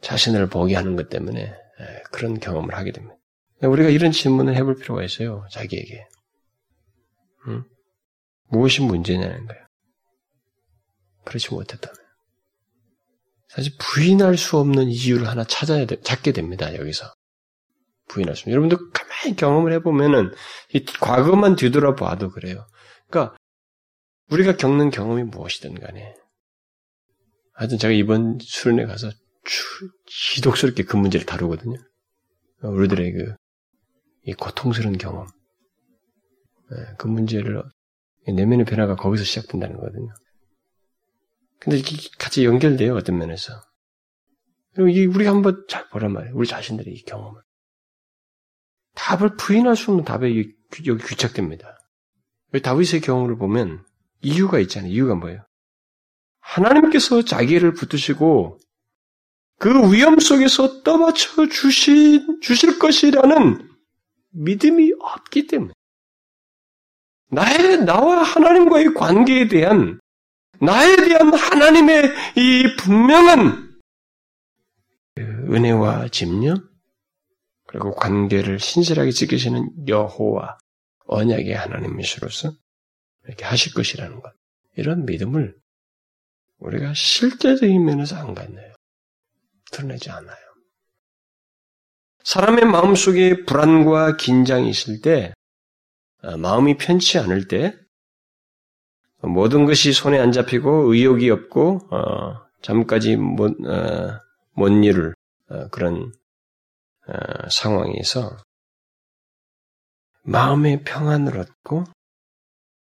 자신을 0.00 0.48
보게 0.48 0.74
하는 0.74 0.94
것 0.96 1.08
때문에 1.08 1.42
에, 1.42 2.02
그런 2.12 2.38
경험을 2.38 2.74
하게 2.74 2.92
됩니다. 2.92 3.15
우리가 3.62 3.88
이런 3.88 4.12
질문을 4.12 4.54
해볼 4.56 4.76
필요가 4.76 5.02
있어요. 5.02 5.46
자기에게. 5.50 6.06
응? 7.48 7.64
무엇이 8.48 8.82
문제냐는 8.82 9.46
거예요. 9.46 9.66
그렇지 11.24 11.52
못했다면. 11.52 11.96
사실 13.48 13.72
부인할 13.78 14.36
수 14.36 14.58
없는 14.58 14.88
이유를 14.88 15.26
하나 15.26 15.44
찾아야 15.44 15.86
돼, 15.86 16.00
찾게 16.00 16.32
됩니다. 16.32 16.74
여기서. 16.76 17.12
부인할 18.08 18.36
수 18.36 18.42
없는. 18.42 18.52
여러분도 18.52 18.90
가만히 18.90 19.36
경험을 19.36 19.72
해보면은, 19.72 20.32
이 20.74 20.84
과거만 20.84 21.56
뒤돌아봐도 21.56 22.30
그래요. 22.30 22.66
그러니까, 23.08 23.36
우리가 24.30 24.56
겪는 24.56 24.90
경험이 24.90 25.22
무엇이든 25.24 25.80
간에. 25.80 26.14
하여튼 27.54 27.78
제가 27.78 27.92
이번 27.94 28.38
수련회 28.40 28.84
가서 28.84 29.10
지독스럽게 30.06 30.84
그 30.84 30.96
문제를 30.96 31.24
다루거든요. 31.24 31.78
우리들의 32.62 33.12
그, 33.12 33.36
이 34.26 34.34
고통스러운 34.34 34.98
경험. 34.98 35.26
예, 36.72 36.94
그 36.98 37.06
문제를, 37.06 37.62
내면의 38.26 38.66
변화가 38.66 38.96
거기서 38.96 39.24
시작된다는 39.24 39.76
거거든요. 39.76 40.12
근데 41.60 41.78
이게 41.78 41.96
같이 42.18 42.44
연결돼요, 42.44 42.96
어떤 42.96 43.18
면에서. 43.18 43.52
그리고 44.74 44.88
이게 44.88 45.06
우리가 45.06 45.30
한번 45.30 45.64
잘 45.68 45.88
보란 45.88 46.12
말이에요. 46.12 46.34
우리 46.36 46.46
자신들의 46.46 46.92
이 46.92 47.04
경험을. 47.04 47.40
답을 48.94 49.36
부인할 49.36 49.76
수 49.76 49.90
없는 49.90 50.04
답에 50.04 50.36
여기 50.86 51.06
귀착됩니다. 51.06 51.78
다윗의 52.62 53.00
경험을 53.02 53.38
보면 53.38 53.84
이유가 54.22 54.58
있잖아요. 54.60 54.90
이유가 54.90 55.14
뭐예요? 55.14 55.46
하나님께서 56.40 57.22
자기를 57.22 57.74
붙드시고 57.74 58.58
그 59.58 59.92
위험 59.92 60.18
속에서 60.18 60.82
떠받쳐 60.82 61.48
주신, 61.48 62.40
주실 62.40 62.78
것이라는 62.78 63.75
믿음이 64.36 64.92
없기 65.00 65.46
때문에. 65.46 65.72
나의, 67.30 67.84
나와 67.84 68.22
하나님과의 68.22 68.94
관계에 68.94 69.48
대한 69.48 69.98
나에 70.60 70.96
대한 70.96 71.34
하나님의 71.34 72.04
이 72.36 72.76
분명한 72.78 73.66
은혜와 75.18 76.08
집념, 76.08 76.68
그리고 77.66 77.94
관계를 77.94 78.58
신실하게 78.58 79.10
지키시는 79.10 79.88
여호와 79.88 80.58
언약의 81.06 81.52
하나님이시로서 81.52 82.52
이렇게 83.26 83.44
하실 83.44 83.74
것이라는 83.74 84.20
것. 84.20 84.32
이런 84.76 85.04
믿음을 85.04 85.56
우리가 86.58 86.94
실제적인 86.94 87.84
면에서 87.84 88.16
안 88.16 88.34
갖네요. 88.34 88.74
드러내지 89.72 90.10
않아요. 90.10 90.45
사람의 92.26 92.64
마음 92.64 92.96
속에 92.96 93.44
불안과 93.44 94.16
긴장이 94.16 94.68
있을 94.68 95.00
때, 95.00 95.32
아, 96.22 96.36
마음이 96.36 96.76
편치 96.76 97.18
않을 97.18 97.46
때, 97.46 97.72
모든 99.22 99.64
것이 99.64 99.92
손에 99.92 100.18
안 100.18 100.32
잡히고 100.32 100.92
의욕이 100.92 101.30
없고 101.30 101.88
어, 101.94 102.44
잠까지 102.62 103.14
못, 103.14 103.52
어, 103.64 104.20
못 104.54 104.68
이룰 104.68 105.14
어, 105.48 105.68
그런 105.68 106.12
어, 107.06 107.48
상황에서 107.48 108.36
마음의 110.24 110.82
평안을 110.82 111.38
얻고 111.38 111.84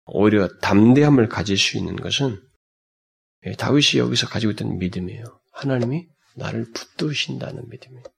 오히려 0.08 0.50
담대함을 0.60 1.30
가질 1.30 1.56
수 1.58 1.78
있는 1.78 1.96
것은 1.96 2.42
예, 3.46 3.54
다윗이 3.54 4.00
여기서 4.00 4.28
가지고 4.28 4.54
있던 4.54 4.80
믿음이에요. 4.80 5.24
하나님이 5.54 6.08
나를 6.36 6.66
붙드신다는 6.74 7.70
믿음이에요. 7.70 8.15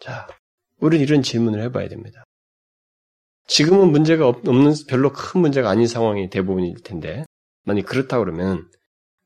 자, 0.00 0.26
우리는 0.78 1.04
이런 1.04 1.22
질문을 1.22 1.60
해봐야 1.62 1.88
됩니다. 1.88 2.24
지금은 3.46 3.90
문제가 3.90 4.28
없는 4.28 4.74
별로 4.88 5.12
큰 5.12 5.40
문제가 5.40 5.70
아닌 5.70 5.86
상황이 5.86 6.28
대부분일 6.28 6.82
텐데 6.82 7.24
만약 7.64 7.86
그렇다 7.86 8.18
그러면 8.18 8.70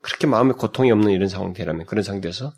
그렇게 0.00 0.26
마음에 0.26 0.52
고통이 0.52 0.90
없는 0.92 1.12
이런 1.12 1.28
상태라면 1.28 1.86
그런 1.86 2.02
상태에서 2.02 2.52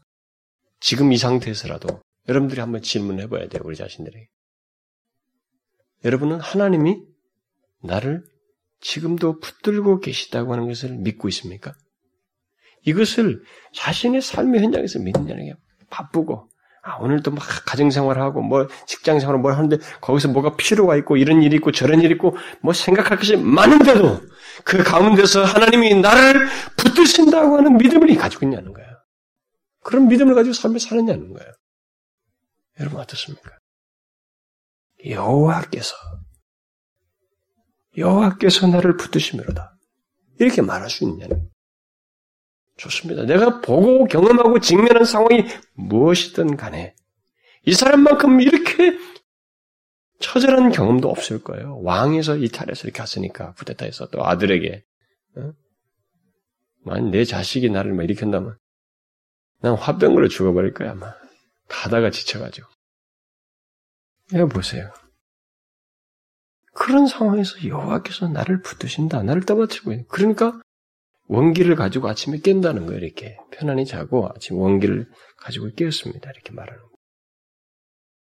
지금 0.81 1.13
이 1.13 1.17
상태에서라도 1.17 2.03
여러분들이 2.29 2.61
한번 2.61 2.83
질문을 2.83 3.25
해봐야 3.25 3.49
돼요 3.49 3.63
우리 3.65 3.77
자신들에게 3.77 4.29
여러분은 6.05 6.41
하나님이 6.41 7.03
나를 7.83 8.25
지금도 8.81 9.41
붙들고 9.41 10.01
계시다고 10.01 10.53
하는 10.53 10.69
것을 10.69 10.99
믿고 10.99 11.29
있습니까? 11.29 11.75
이것을 12.83 13.43
자신의 13.73 14.21
삶의 14.21 14.63
현장에서 14.63 14.99
믿느냐는 14.99 15.47
게 15.47 15.55
바쁘고 15.89 16.51
아, 16.87 16.97
오늘도 16.97 17.31
막 17.31 17.43
가정생활하고 17.65 18.43
뭐 18.43 18.69
직장생활을 18.87 19.41
뭘 19.41 19.55
하는데 19.55 19.79
거기서 20.03 20.29
뭐가 20.29 20.55
필요가 20.57 20.97
있고 20.97 21.17
이런 21.17 21.43
일이 21.43 21.57
있고 21.57 21.73
저런 21.73 22.01
일이 22.03 22.13
있고 22.15 22.37
뭐 22.61 22.75
생각할 22.75 23.17
것이 23.17 23.37
많은데도 23.37 24.21
그 24.65 24.83
가운데서 24.83 25.45
하나님이 25.45 25.95
나를 25.95 26.47
붙드신다고 26.77 27.57
하는 27.57 27.79
믿음을 27.79 28.15
가지고 28.17 28.45
있냐는 28.45 28.75
거예요. 28.75 28.91
그런 29.83 30.09
믿음을 30.09 30.35
가지고 30.35 30.53
삶을 30.53 30.79
사느냐는 30.79 31.33
거예요. 31.33 31.53
여러분 32.81 33.01
어떻습니까? 33.01 33.51
여호와께서 35.07 35.95
여호와께서 37.97 38.67
나를 38.67 38.99
붙드시미로다. 38.99 39.75
이렇게 40.39 40.61
말할 40.61 40.91
수 40.91 41.05
있냐는 41.05 41.49
좋습니다. 42.77 43.25
내가 43.25 43.61
보고 43.61 44.05
경험하고 44.05 44.61
직면한 44.61 45.05
상황이 45.05 45.45
무엇이든 45.75 46.57
간에 46.57 46.95
이 47.67 47.73
사람만큼 47.73 48.41
이렇게 48.41 48.99
처절한 50.21 50.73
경험도 50.73 51.09
없을 51.09 51.43
거예요. 51.43 51.81
왕에서 51.83 52.37
이탈해서 52.37 52.85
이렇게 52.85 52.99
갔으니까 52.99 53.53
부대타에서 53.55 54.09
또 54.09 54.25
아들에게 54.25 54.85
어? 55.37 55.53
만약 56.85 57.11
내 57.11 57.25
자식이 57.25 57.71
나를 57.71 57.93
막 57.93 58.05
일으킨다면 58.05 58.57
난 59.61 59.75
화병으로 59.75 60.29
죽어버릴 60.29 60.75
거야 60.75 60.93
아마 60.93 61.15
가다가 61.69 62.11
지쳐가지고 62.11 62.69
이거 64.33 64.47
보세요. 64.47 64.93
그런 66.75 67.07
상황에서 67.07 67.67
여호와께서 67.67 68.29
나를 68.29 68.61
붙드신다. 68.61 69.23
나를 69.23 69.45
떠받치고 69.45 69.93
있는. 69.93 70.07
그러니까 70.09 70.61
원기를 71.29 71.75
가지고 71.77 72.09
아침에 72.09 72.39
깬다는 72.39 72.87
거예요. 72.87 73.01
이렇게 73.01 73.37
편안히 73.51 73.87
자고 73.87 74.29
아침 74.35 74.59
원기를 74.59 75.07
가지고 75.39 75.71
깨었습니다. 75.75 76.31
이렇게 76.31 76.53
말하는 76.53 76.81
거예요. 76.81 76.95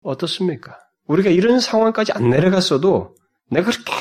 어떻습니까? 0.02 0.78
우리가 1.06 1.30
이런 1.30 1.60
상황까지 1.60 2.12
안 2.12 2.30
내려갔어도 2.30 3.14
내가 3.50 3.70
그렇게 3.70 3.92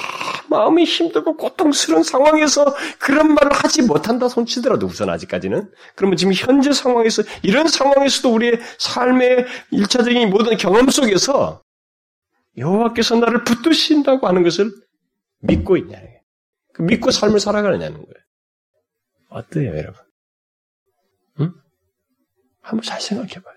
마음이 0.49 0.83
힘들고 0.83 1.37
고통스러운 1.37 2.03
상황에서 2.03 2.75
그런 2.99 3.33
말을 3.33 3.51
하지 3.51 3.81
못한다 3.81 4.29
손치더라도 4.29 4.85
우선 4.85 5.09
아직까지는 5.09 5.71
그러면 5.95 6.17
지금 6.17 6.33
현재 6.33 6.71
상황에서 6.71 7.23
이런 7.43 7.67
상황에서도 7.67 8.33
우리의 8.33 8.59
삶의 8.79 9.45
일차적인 9.71 10.29
모든 10.29 10.57
경험 10.57 10.89
속에서 10.89 11.61
여호와께서 12.57 13.17
나를 13.17 13.43
붙드신다고 13.43 14.27
하는 14.27 14.43
것을 14.43 14.71
믿고 15.41 15.75
거예요. 15.77 16.15
그 16.73 16.81
믿고 16.83 17.11
삶을 17.11 17.39
살아가느냐는 17.39 17.97
거예요. 17.97 18.24
어때요, 19.29 19.77
여러분? 19.77 20.01
응? 21.39 21.53
한번 22.61 22.83
잘 22.83 23.01
생각해봐요. 23.01 23.55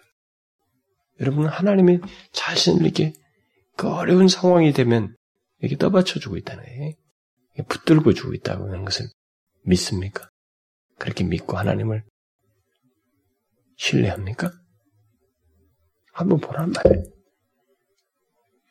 여러분은 1.21 1.49
하나님의 1.49 2.01
자신을 2.33 2.83
이렇게 2.85 3.13
그 3.77 3.89
어려운 3.89 4.29
상황이 4.29 4.73
되면 4.73 5.17
이렇게 5.59 5.77
떠받쳐주고 5.77 6.37
있다는 6.37 6.65
거예요. 6.65 6.93
붙들고 7.69 8.13
주고 8.13 8.35
있다고 8.35 8.67
하는 8.67 8.85
것을 8.85 9.07
믿습니까? 9.65 10.29
그렇게 10.99 11.25
믿고 11.25 11.57
하나님을 11.57 12.05
신뢰합니까? 13.77 14.53
한번 16.13 16.41
보란 16.41 16.73
말이에요. 16.73 17.18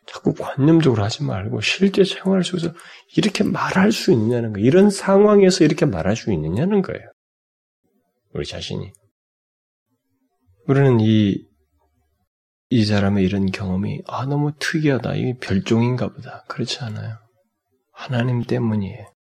자꾸 0.07 0.33
관념적으로 0.33 1.03
하지 1.03 1.23
말고 1.23 1.61
실제 1.61 2.03
생활 2.03 2.43
속에서 2.43 2.73
이렇게 3.15 3.43
말할 3.43 3.91
수 3.91 4.11
있느냐는 4.11 4.53
거예요. 4.53 4.65
이런 4.65 4.89
상황에서 4.89 5.65
이렇게 5.65 5.85
말할 5.85 6.15
수 6.15 6.31
있느냐는 6.31 6.81
거예요. 6.81 7.11
우리 8.33 8.45
자신이. 8.45 8.91
우리는 10.67 10.99
이, 11.01 11.45
이 12.69 12.85
사람의 12.85 13.23
이런 13.23 13.47
경험이, 13.47 14.01
아, 14.07 14.25
너무 14.25 14.51
특이하다. 14.59 15.15
이게 15.15 15.37
별종인가 15.39 16.09
보다. 16.09 16.43
그렇지 16.47 16.79
않아요. 16.79 17.17
하나님 17.93 18.43
때문이에요. 18.43 19.11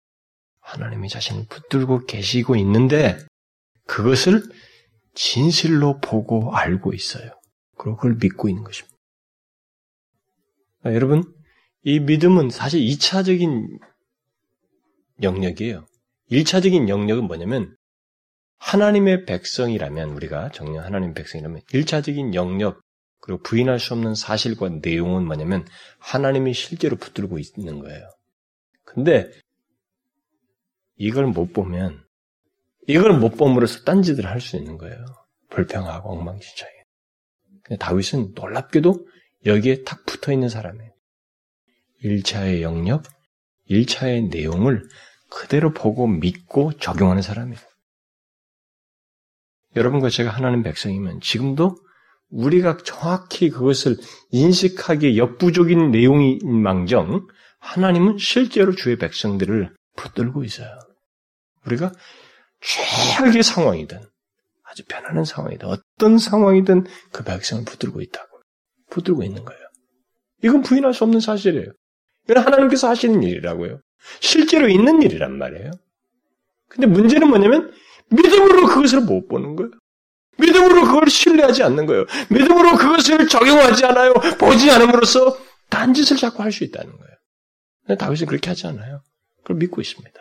하나님이 0.61 1.09
자신을 1.09 1.47
붙들고 1.49 2.07
계시고 2.07 2.57
있는데, 2.57 3.19
그것을 3.87 4.43
진실로 5.15 6.01
보고 6.01 6.55
알고 6.55 6.93
있어요. 6.93 7.31
그리고 7.79 7.97
그걸 7.97 8.17
믿고 8.21 8.49
있는 8.49 8.65
것입니다. 8.65 8.96
아, 10.87 10.95
여러분, 10.95 11.25
이 11.83 11.99
믿음은 11.99 12.51
사실 12.51 12.81
2차적인 12.81 13.81
영역이에요. 15.21 15.85
1차적인 16.31 16.89
영역은 16.89 17.25
뭐냐면, 17.25 17.77
하나님의 18.59 19.25
백성이라면, 19.25 20.11
우리가 20.11 20.53
정녕 20.53 20.85
하나님의 20.85 21.15
백성이라면, 21.15 21.63
1차적인 21.63 22.35
영역, 22.35 22.81
그리고 23.21 23.43
부인할 23.43 23.81
수 23.81 23.95
없는 23.95 24.15
사실과 24.15 24.69
내용은 24.69 25.27
뭐냐면, 25.27 25.67
하나님이 25.99 26.55
실제로 26.55 26.95
붙들고 26.95 27.41
있는 27.41 27.81
거예요. 27.81 28.09
근데, 28.85 29.29
이걸 30.95 31.27
못 31.27 31.53
보면, 31.53 32.05
이걸 32.87 33.19
못 33.19 33.31
봄으로써 33.31 33.83
딴짓을 33.83 34.25
할 34.25 34.41
수 34.41 34.57
있는 34.57 34.79
거예요. 34.79 35.05
불평하고 35.51 36.13
엉망진창에. 36.13 36.73
근데 37.65 37.77
다윗은 37.77 38.35
놀랍게도 38.37 39.16
여기에 39.47 39.85
탁 39.85 40.05
붙어 40.05 40.33
있는 40.33 40.49
사람이에요. 40.49 40.91
1차의 42.05 42.63
영역, 42.63 43.05
1차의 43.71 44.29
내용을 44.29 44.89
그대로 45.31 45.73
보고 45.73 46.07
믿고 46.07 46.73
적용하는 46.79 47.23
사람이에요. 47.23 47.61
여러분과 49.77 50.09
제가 50.09 50.31
하나님 50.31 50.63
백성이면 50.63 51.21
지금도 51.21 51.77
우리가 52.31 52.79
정확히 52.79 53.51
그것을 53.51 53.97
인식하기에 54.31 55.17
역부족인 55.17 55.91
내용인 55.91 56.41
망정, 56.63 57.27
하나님은 57.59 58.19
실제로 58.19 58.75
주의 58.75 58.97
백성들을 58.97 59.75
붙들고 59.97 60.45
있어요. 60.45 60.69
우리가 61.67 61.93
최악의 62.61 63.43
상황이든 63.43 64.01
아주 64.65 64.85
편안한 64.87 65.25
상황이든 65.25 65.69
어떤 65.69 66.19
상황이든 66.19 66.87
그 67.13 67.25
백성을 67.25 67.65
붙들고 67.65 68.01
있다고. 68.01 68.36
붙들고 68.91 69.23
있는 69.23 69.45
거예요. 69.45 69.61
이건 70.43 70.63
부인할 70.63 70.95
수 70.95 71.05
없는 71.05 71.21
사실이에요. 71.21 71.73
이건 72.29 72.45
하나님께서 72.45 72.89
하시는 72.89 73.23
일이라고요. 73.23 73.81
실제로 74.21 74.69
있는 74.69 75.03
일이란 75.03 75.37
말이에요. 75.39 75.71
근데 76.69 76.87
문제는 76.87 77.29
뭐냐면 77.29 77.73
믿음으로 78.11 78.67
그것을 78.67 79.01
못 79.01 79.29
보는 79.29 79.57
거예요. 79.57 79.71
믿음으로 80.39 80.85
그걸 80.85 81.09
신뢰하지 81.09 81.63
않는 81.63 81.87
거예요. 81.87 82.05
믿음으로 82.31 82.77
그것을 82.77 83.27
적용하지 83.27 83.87
않아요. 83.87 84.13
보지 84.39 84.71
않음으로써 84.71 85.39
딴짓을 85.71 86.19
자꾸 86.19 86.43
할 86.43 86.53
수 86.53 86.65
있다는 86.65 86.91
거예요. 86.93 87.17
근데 87.87 87.97
다윗은 87.99 88.27
그렇게 88.27 88.51
하지 88.51 88.67
않아요. 88.67 89.01
그걸 89.43 89.57
믿고 89.57 89.81
있습니다. 89.81 90.21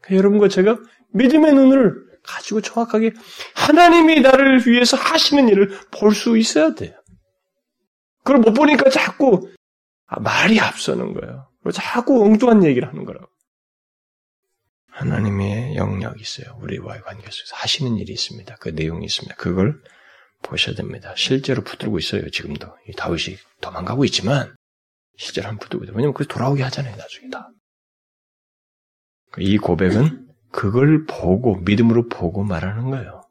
그러니까 0.00 0.16
여러분과 0.18 0.48
제가 0.48 0.78
믿음의 1.14 1.54
눈을 1.54 2.07
가지고 2.28 2.60
정확하게 2.60 3.12
하나님이 3.54 4.20
나를 4.20 4.66
위해서 4.66 4.96
하시는 4.96 5.48
일을 5.48 5.78
볼 5.90 6.14
수 6.14 6.36
있어야 6.36 6.74
돼요. 6.74 6.94
그걸 8.24 8.40
못 8.40 8.52
보니까 8.52 8.90
자꾸 8.90 9.50
아, 10.06 10.20
말이 10.20 10.60
앞서는 10.60 11.14
거예요. 11.14 11.48
자꾸 11.72 12.24
엉뚱한 12.24 12.64
얘기를 12.64 12.88
하는 12.88 13.04
거라고. 13.04 13.26
하나님의 14.90 15.76
영역이 15.76 16.20
있어요. 16.20 16.58
우리와의 16.60 17.02
관계 17.02 17.22
속에서 17.30 17.56
하시는 17.56 17.96
일이 17.98 18.12
있습니다. 18.12 18.56
그 18.56 18.70
내용이 18.70 19.04
있습니다. 19.06 19.36
그걸 19.36 19.80
보셔야 20.42 20.74
됩니다. 20.74 21.14
실제로 21.16 21.62
붙들고 21.62 21.98
있어요. 21.98 22.28
지금도 22.30 22.68
이 22.88 22.92
다윗이 22.92 23.36
도망가고 23.60 24.04
있지만 24.06 24.54
실제로 25.16 25.48
한번 25.48 25.60
붙들고 25.64 25.84
있어요. 25.84 25.96
왜냐면 25.96 26.14
그 26.14 26.26
돌아오게 26.26 26.62
하잖아요. 26.64 26.96
나중에 26.96 27.28
다. 27.30 27.48
이 29.38 29.56
고백은 29.58 30.27
그걸 30.50 31.04
보고 31.04 31.56
믿음으로 31.56 32.08
보고 32.08 32.42
말하는 32.42 32.90
거예요. 32.90 33.22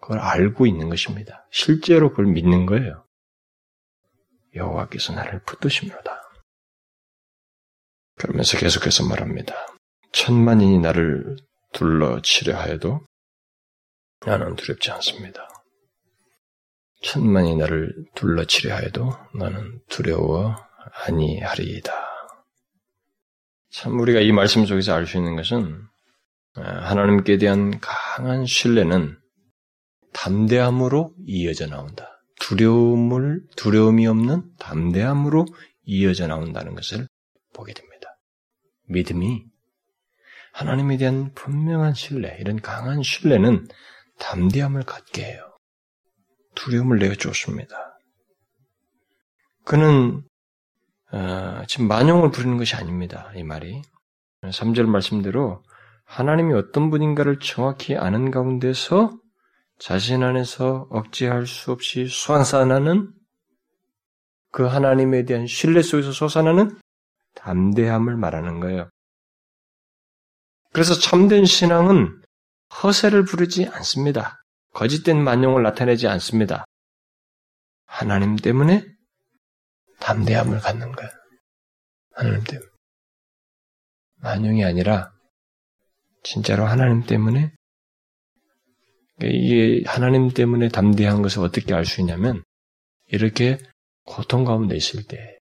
그걸 0.00 0.18
알고 0.18 0.66
있는 0.66 0.88
것입니다. 0.88 1.46
실제로 1.50 2.10
그걸 2.10 2.26
믿는 2.26 2.66
거예요. 2.66 3.04
여호와께서 4.54 5.14
나를 5.14 5.42
붙드심으로다. 5.44 6.22
그러면서 8.16 8.58
계속해서 8.58 9.06
말합니다. 9.06 9.54
천만인이 10.12 10.78
나를 10.78 11.36
둘러 11.72 12.20
치려 12.22 12.56
하여도 12.56 13.00
나는 14.24 14.54
두렵지 14.56 14.90
않습니다. 14.92 15.48
천만이 17.02 17.56
나를 17.56 17.92
둘러 18.14 18.44
치려 18.44 18.74
하여도 18.76 19.10
나는 19.34 19.82
두려워 19.88 20.56
아니하리이다. 21.06 21.92
참 23.70 23.98
우리가 23.98 24.20
이 24.20 24.32
말씀 24.32 24.64
속에서 24.64 24.94
알 24.94 25.06
수 25.06 25.18
있는 25.18 25.36
것은 25.36 25.82
아, 25.82 25.93
하나님께 26.54 27.38
대한 27.38 27.80
강한 27.80 28.46
신뢰는 28.46 29.18
담대함으로 30.12 31.14
이어져 31.26 31.66
나온다. 31.66 32.22
두려움을, 32.40 33.42
두려움이 33.56 34.06
없는 34.06 34.56
담대함으로 34.58 35.46
이어져 35.84 36.26
나온다는 36.26 36.74
것을 36.74 37.08
보게 37.52 37.72
됩니다. 37.72 38.16
믿음이 38.86 39.44
하나님에 40.52 40.96
대한 40.96 41.32
분명한 41.34 41.94
신뢰, 41.94 42.36
이런 42.40 42.60
강한 42.60 43.02
신뢰는 43.02 43.66
담대함을 44.20 44.84
갖게 44.84 45.24
해요. 45.24 45.56
두려움을 46.54 46.98
내어주었습니다. 46.98 47.98
그는 49.64 50.22
어, 51.10 51.62
지금 51.66 51.88
만용을 51.88 52.30
부리는 52.30 52.56
것이 52.56 52.76
아닙니다. 52.76 53.32
이 53.34 53.42
말이 53.42 53.82
3절 54.42 54.86
말씀대로 54.86 55.62
하나님이 56.04 56.54
어떤 56.54 56.90
분인가를 56.90 57.40
정확히 57.40 57.96
아는 57.96 58.30
가운데서 58.30 59.18
자신 59.78 60.22
안에서 60.22 60.86
억제할 60.90 61.46
수 61.46 61.72
없이 61.72 62.06
솟아나는 62.06 63.12
그 64.52 64.64
하나님에 64.64 65.24
대한 65.24 65.46
신뢰 65.46 65.82
속에서 65.82 66.12
솟아나는 66.12 66.78
담대함을 67.34 68.16
말하는 68.16 68.60
거예요. 68.60 68.88
그래서 70.72 70.94
참된 70.94 71.44
신앙은 71.44 72.22
허세를 72.82 73.24
부르지 73.24 73.66
않습니다. 73.66 74.42
거짓된 74.72 75.22
만용을 75.22 75.62
나타내지 75.62 76.08
않습니다. 76.08 76.64
하나님 77.86 78.36
때문에 78.36 78.84
담대함을 80.00 80.60
갖는 80.60 80.92
거예요. 80.92 81.10
하나님 82.12 82.44
때문에. 82.44 82.70
만용이 84.16 84.64
아니라 84.64 85.13
진짜로 86.24 86.64
하나님 86.64 87.04
때문에 87.04 87.52
이게 89.22 89.82
하나님 89.86 90.30
때문에 90.30 90.68
담대한 90.68 91.22
것을 91.22 91.42
어떻게 91.42 91.72
알 91.74 91.84
수 91.84 92.00
있냐면 92.00 92.42
이렇게 93.06 93.58
고통 94.04 94.44
가운데 94.44 94.74
있을 94.76 95.04
때 95.04 95.38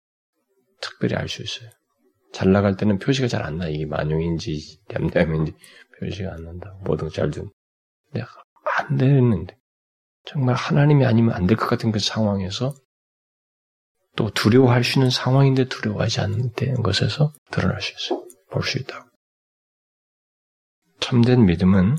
특별히 0.80 1.14
알 1.16 1.28
수 1.28 1.42
있어요. 1.42 1.70
잘 2.32 2.52
나갈 2.52 2.76
때는 2.76 2.98
표시가 2.98 3.28
잘 3.28 3.42
안 3.42 3.58
나. 3.58 3.68
이게 3.68 3.86
만용인지 3.86 4.80
냠냠인지 4.88 5.54
표시가 5.98 6.32
안 6.32 6.44
난다. 6.44 6.74
모든 6.84 7.08
잘 7.08 7.30
든. 7.30 7.50
내가 8.12 8.26
안 8.78 8.96
되는데 8.96 9.56
정말 10.24 10.54
하나님이 10.54 11.06
아니면 11.06 11.34
안 11.34 11.46
될 11.46 11.56
것 11.56 11.66
같은 11.66 11.92
그 11.92 11.98
상황에서 11.98 12.74
또 14.16 14.30
두려워할 14.30 14.84
수 14.84 14.98
있는 14.98 15.10
상황인데 15.10 15.68
두려워하지 15.68 16.20
않는 16.20 16.52
것에서 16.82 17.32
드러날 17.50 17.80
수 17.80 17.92
있어요. 17.94 18.26
볼 18.50 18.62
수 18.64 18.78
있다고. 18.78 19.08
참된 21.02 21.44
믿음은 21.46 21.96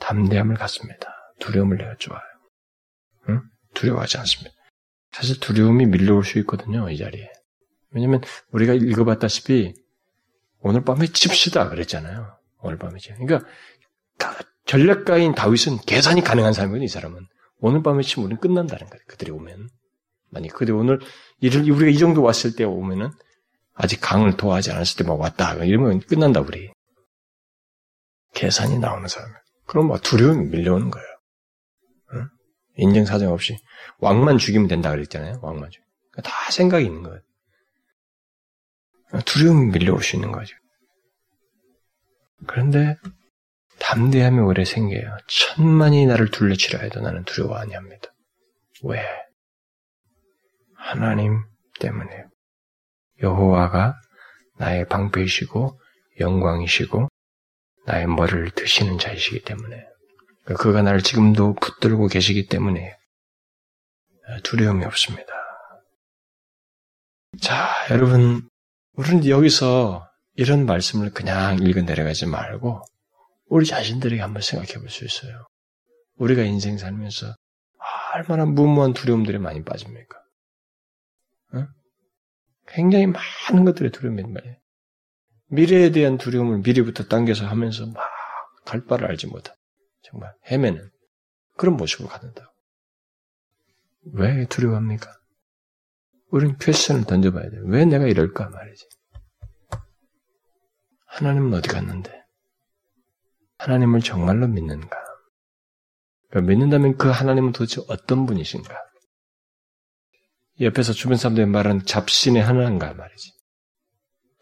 담대함을 0.00 0.56
갖습니다. 0.56 1.14
두려움을 1.38 1.76
내가 1.76 1.94
좋아해요. 1.98 2.24
응? 3.28 3.42
두려워하지 3.74 4.18
않습니다. 4.18 4.50
사실 5.12 5.38
두려움이 5.38 5.86
밀려올 5.86 6.24
수 6.24 6.38
있거든요, 6.40 6.88
이 6.90 6.96
자리에. 6.96 7.30
왜냐면 7.90 8.22
우리가 8.50 8.72
읽어봤다시피 8.72 9.74
오늘 10.60 10.82
밤에 10.84 11.06
칩시다 11.06 11.68
그랬잖아요. 11.68 12.34
오늘 12.60 12.78
밤이죠. 12.78 13.14
그러니까 13.18 13.46
전략가인 14.64 15.34
다윗은 15.34 15.78
계산이 15.86 16.22
가능한 16.22 16.54
사람이거든요, 16.54 16.84
이 16.84 16.88
사람은. 16.88 17.26
오늘 17.58 17.82
밤에 17.82 18.02
치면 18.02 18.24
우리는 18.26 18.40
끝난다는 18.40 18.86
거예요. 18.88 19.02
그들이 19.06 19.30
오면. 19.32 19.68
만약 20.30 20.54
그들이 20.54 20.72
오늘 20.72 20.98
이를 21.40 21.70
우리가 21.70 21.90
이 21.90 21.98
정도 21.98 22.22
왔을 22.22 22.56
때 22.56 22.64
오면은 22.64 23.10
아직 23.74 24.00
강을 24.00 24.36
도하지 24.38 24.72
않았을 24.72 25.04
때 25.04 25.04
막 25.04 25.20
왔다. 25.20 25.54
이러면 25.56 26.00
끝난다, 26.00 26.40
우리. 26.40 26.70
계산이 28.42 28.80
나오는 28.80 29.06
사람이에요. 29.06 29.38
그럼 29.66 29.86
막 29.86 30.02
두려움이 30.02 30.48
밀려오는 30.48 30.90
거예요. 30.90 31.06
응? 32.14 32.28
인정사정 32.76 33.32
없이. 33.32 33.56
왕만 33.98 34.38
죽이면 34.38 34.66
된다 34.66 34.90
그랬잖아요. 34.90 35.38
왕만 35.42 35.70
죽. 35.70 35.80
그러니까 36.10 36.28
다 36.28 36.50
생각이 36.50 36.84
있는 36.84 37.04
거예요. 37.04 37.20
두려움이 39.24 39.70
밀려올 39.70 40.02
수 40.02 40.16
있는 40.16 40.32
거죠. 40.32 40.56
그런데 42.48 42.96
담대함이 43.78 44.40
오래 44.40 44.64
생겨요. 44.64 45.18
천만이 45.28 46.06
나를 46.06 46.32
둘러치려 46.32 46.80
해도 46.80 47.00
나는 47.00 47.22
두려워 47.22 47.56
아니합니다. 47.58 48.12
왜? 48.82 49.06
하나님 50.74 51.44
때문에 51.78 52.24
여호와가 53.22 53.94
나의 54.56 54.88
방패이시고 54.88 55.78
영광이시고 56.18 57.08
나의 57.84 58.06
머리를 58.06 58.50
드시는 58.52 58.98
자이시기 58.98 59.42
때문에 59.42 59.84
그가 60.44 60.82
나를 60.82 61.02
지금도 61.02 61.54
붙들고 61.54 62.08
계시기 62.08 62.46
때문에 62.46 62.96
두려움이 64.44 64.84
없습니다. 64.84 65.32
자, 67.40 67.68
여러분, 67.90 68.48
우리는 68.94 69.26
여기서 69.26 70.08
이런 70.34 70.66
말씀을 70.66 71.10
그냥 71.10 71.58
읽어 71.60 71.80
내려가지 71.82 72.26
말고 72.26 72.82
우리 73.46 73.66
자신들에게 73.66 74.20
한번 74.20 74.42
생각해 74.42 74.74
볼 74.74 74.88
수 74.88 75.04
있어요. 75.04 75.46
우리가 76.16 76.42
인생 76.42 76.78
살면서 76.78 77.34
얼마나 78.14 78.44
무모한 78.44 78.92
두려움들이 78.92 79.38
많이 79.38 79.64
빠집니까? 79.64 80.18
어? 81.54 81.66
굉장히 82.68 83.06
많은 83.06 83.64
것들의 83.64 83.90
두려움이 83.90 84.22
말이에요. 84.22 84.56
미래에 85.52 85.90
대한 85.90 86.18
두려움을 86.18 86.58
미리부터 86.58 87.04
당겨서 87.04 87.46
하면서 87.46 87.86
막 87.86 88.12
갈 88.64 88.84
바를 88.84 89.08
알지 89.08 89.26
못한 89.26 89.54
정말 90.02 90.32
헤매는 90.50 90.90
그런 91.56 91.76
모습으로 91.76 92.08
갖는다. 92.08 92.52
왜 94.14 94.46
두려워합니까? 94.46 95.12
우리는 96.30 96.56
퀘스천을 96.58 97.04
던져봐야 97.04 97.50
돼요. 97.50 97.62
왜 97.66 97.84
내가 97.84 98.06
이럴까 98.06 98.48
말이지. 98.48 98.88
하나님은 101.06 101.54
어디 101.54 101.68
갔는데? 101.68 102.22
하나님을 103.58 104.00
정말로 104.00 104.48
믿는가? 104.48 104.96
믿는다면 106.34 106.96
그 106.96 107.08
하나님은 107.10 107.52
도대체 107.52 107.82
어떤 107.88 108.24
분이신가? 108.24 108.74
옆에서 110.60 110.94
주변 110.94 111.18
사람들이 111.18 111.46
말하는 111.46 111.84
잡신의 111.84 112.42
하나인가 112.42 112.94
말이지. 112.94 113.32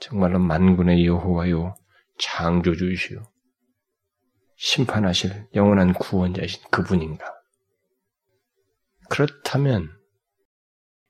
정말로 0.01 0.39
만군의 0.39 1.07
여호와요 1.07 1.77
창조주이시요 2.19 3.23
심판하실 4.57 5.47
영원한 5.55 5.93
구원자이신 5.95 6.63
그분인가? 6.71 7.25
그렇다면 9.09 9.91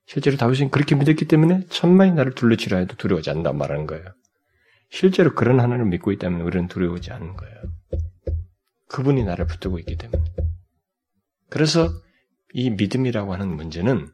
실제로 0.06 0.36
다윗은 0.36 0.70
그렇게 0.70 0.94
믿었기 0.94 1.26
때문에 1.26 1.66
천만이 1.68 2.12
나를 2.12 2.34
둘러치라 2.34 2.78
해도 2.78 2.96
두려워하지 2.96 3.30
않는다 3.30 3.52
말하는 3.52 3.86
거예요. 3.86 4.04
실제로 4.88 5.34
그런 5.34 5.60
하나님을 5.60 5.86
믿고 5.86 6.10
있다면 6.10 6.40
우리는 6.40 6.66
두려워하지 6.66 7.12
않는 7.12 7.36
거예요. 7.36 7.56
그분이 8.88 9.22
나를 9.24 9.46
붙들고 9.46 9.78
있기 9.80 9.96
때문에. 9.96 10.24
그래서 11.48 11.90
이 12.52 12.70
믿음이라고 12.70 13.32
하는 13.32 13.54
문제는 13.54 14.08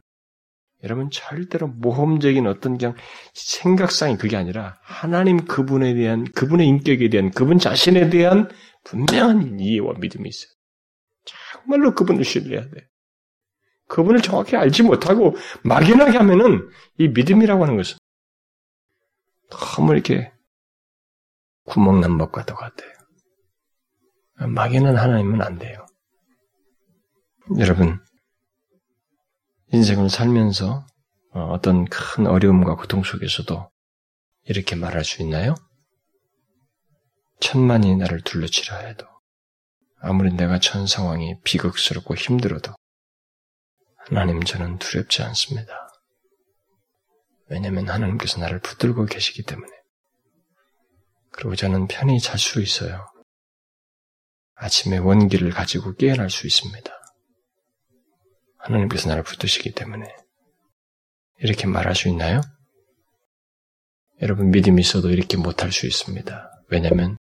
여러분 0.82 1.10
절대로 1.10 1.68
모험적인 1.68 2.46
어떤 2.46 2.76
그냥 2.76 2.94
생각상이 3.32 4.16
그게 4.16 4.36
아니라 4.36 4.78
하나님 4.82 5.44
그분에 5.44 5.94
대한 5.94 6.24
그분의 6.32 6.66
인격에 6.68 7.08
대한 7.08 7.30
그분 7.30 7.58
자신에 7.58 8.10
대한 8.10 8.50
분명한 8.84 9.58
이해와 9.58 9.94
믿음이 9.98 10.28
있어요. 10.28 10.50
정말로 11.24 11.94
그분을 11.94 12.24
신뢰해야 12.24 12.68
돼. 12.70 12.88
그분을 13.88 14.20
정확히 14.20 14.56
알지 14.56 14.82
못하고 14.82 15.36
막연하게 15.64 16.18
하면은 16.18 16.68
이 16.98 17.08
믿음이라고 17.08 17.62
하는 17.62 17.76
것은 17.76 17.98
너무 19.50 19.92
이렇게 19.92 20.32
구멍난 21.64 22.18
법과 22.18 22.44
똑같아요. 22.46 22.92
막연한 24.48 24.96
하나님은 24.96 25.40
안 25.40 25.58
돼요. 25.58 25.86
여러분, 27.58 28.00
인생을 29.72 30.10
살면서 30.10 30.86
어, 31.32 31.40
어떤 31.52 31.84
큰 31.86 32.26
어려움과 32.26 32.76
고통 32.76 33.02
속에서도 33.02 33.70
이렇게 34.44 34.76
말할 34.76 35.04
수 35.04 35.22
있나요? 35.22 35.54
천만이 37.40 37.96
나를 37.96 38.22
둘러치라 38.22 38.78
해도 38.78 39.06
아무리 40.00 40.32
내가 40.32 40.58
전 40.60 40.86
상황이 40.86 41.34
비극스럽고 41.42 42.14
힘들어도 42.14 42.74
하나님 44.08 44.42
저는 44.44 44.78
두렵지 44.78 45.22
않습니다. 45.22 45.72
왜냐하면 47.48 47.88
하나님께서 47.88 48.40
나를 48.40 48.60
붙들고 48.60 49.06
계시기 49.06 49.42
때문에 49.42 49.70
그리고 51.32 51.54
저는 51.54 51.86
편히 51.88 52.20
잘 52.20 52.38
수 52.38 52.62
있어요. 52.62 53.06
아침에 54.54 54.96
원기를 54.98 55.50
가지고 55.50 55.94
깨어날 55.96 56.30
수 56.30 56.46
있습니다. 56.46 56.95
하나님께서 58.66 59.08
나를 59.08 59.22
붙드시기 59.22 59.72
때문에 59.72 60.04
이렇게 61.38 61.66
말할 61.66 61.94
수 61.94 62.08
있나요? 62.08 62.40
여러분 64.22 64.50
믿음이 64.50 64.80
있어도 64.80 65.10
이렇게 65.10 65.36
못할 65.36 65.72
수 65.72 65.86
있습니다. 65.86 66.50
왜냐하면 66.68 67.16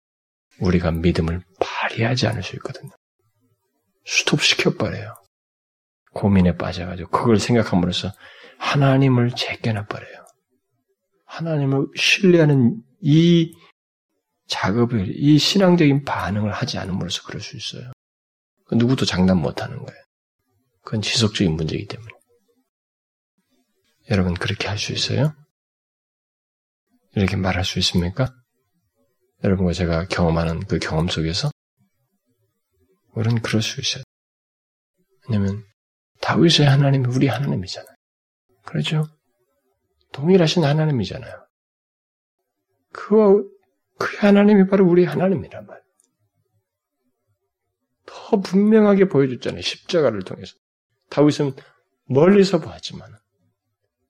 우리가 0.60 0.92
믿음을 0.92 1.42
발휘하지 1.60 2.26
않을 2.28 2.42
수 2.42 2.54
있거든요. 2.56 2.90
스톱시켜버려요. 4.06 5.14
고민에 6.12 6.56
빠져가지고 6.56 7.10
그걸 7.10 7.38
생각함으로써 7.38 8.12
하나님을 8.58 9.32
제껴놔버려요. 9.34 10.24
하나님을 11.26 11.88
신뢰하는 11.96 12.80
이 13.00 13.52
작업을, 14.46 15.08
이 15.16 15.38
신앙적인 15.38 16.04
반응을 16.04 16.52
하지 16.52 16.78
않음으로써 16.78 17.22
그럴 17.24 17.40
수 17.40 17.56
있어요. 17.56 17.90
누구도 18.70 19.04
장담 19.04 19.38
못 19.38 19.62
하는 19.62 19.78
거예요. 19.78 20.03
그건 20.84 21.02
지속적인 21.02 21.54
문제이기 21.54 21.86
때문에. 21.86 22.12
여러분 24.10 24.34
그렇게 24.34 24.68
할 24.68 24.78
수 24.78 24.92
있어요? 24.92 25.34
이렇게 27.16 27.36
말할 27.36 27.64
수 27.64 27.78
있습니까? 27.78 28.34
여러분과 29.42 29.72
제가 29.72 30.06
경험하는 30.08 30.60
그 30.66 30.78
경험 30.78 31.08
속에서 31.08 31.50
우리는 33.12 33.40
그럴 33.40 33.62
수 33.62 33.80
있어요. 33.80 34.02
왜냐면 35.28 35.64
다윗의 36.20 36.66
하나님이 36.66 37.08
우리 37.14 37.28
하나님이잖아요. 37.28 37.94
그렇죠? 38.64 39.06
동일하신 40.12 40.64
하나님이잖아요. 40.64 41.46
그와 42.92 43.42
그 43.98 44.16
하나님이 44.18 44.66
바로 44.68 44.86
우리 44.86 45.04
하나님이란 45.04 45.66
말이에요. 45.66 45.84
더 48.06 48.40
분명하게 48.40 49.08
보여줬잖아요. 49.08 49.62
십자가를 49.62 50.22
통해서. 50.22 50.54
다윗은 51.14 51.54
멀리서 52.06 52.60
보았지만, 52.60 53.08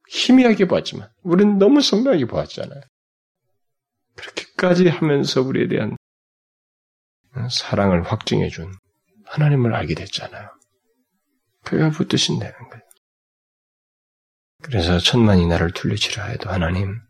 희미하게 0.08 0.66
보았지만, 0.66 1.10
우리는 1.22 1.58
너무 1.58 1.82
선명하게 1.82 2.24
보았잖아요. 2.24 2.80
그렇게까지 4.16 4.88
하면서 4.88 5.42
우리에 5.42 5.68
대한 5.68 5.96
사랑을 7.50 8.02
확증해 8.02 8.48
준 8.48 8.72
하나님을 9.26 9.74
알게 9.74 9.94
됐잖아요. 9.94 10.48
그가 11.64 11.90
붙드신다는 11.90 12.52
거예요. 12.70 12.84
그래서 14.62 14.98
천만이 14.98 15.46
나를 15.46 15.72
둘리치라 15.72 16.24
해도 16.26 16.48
하나님 16.48 17.00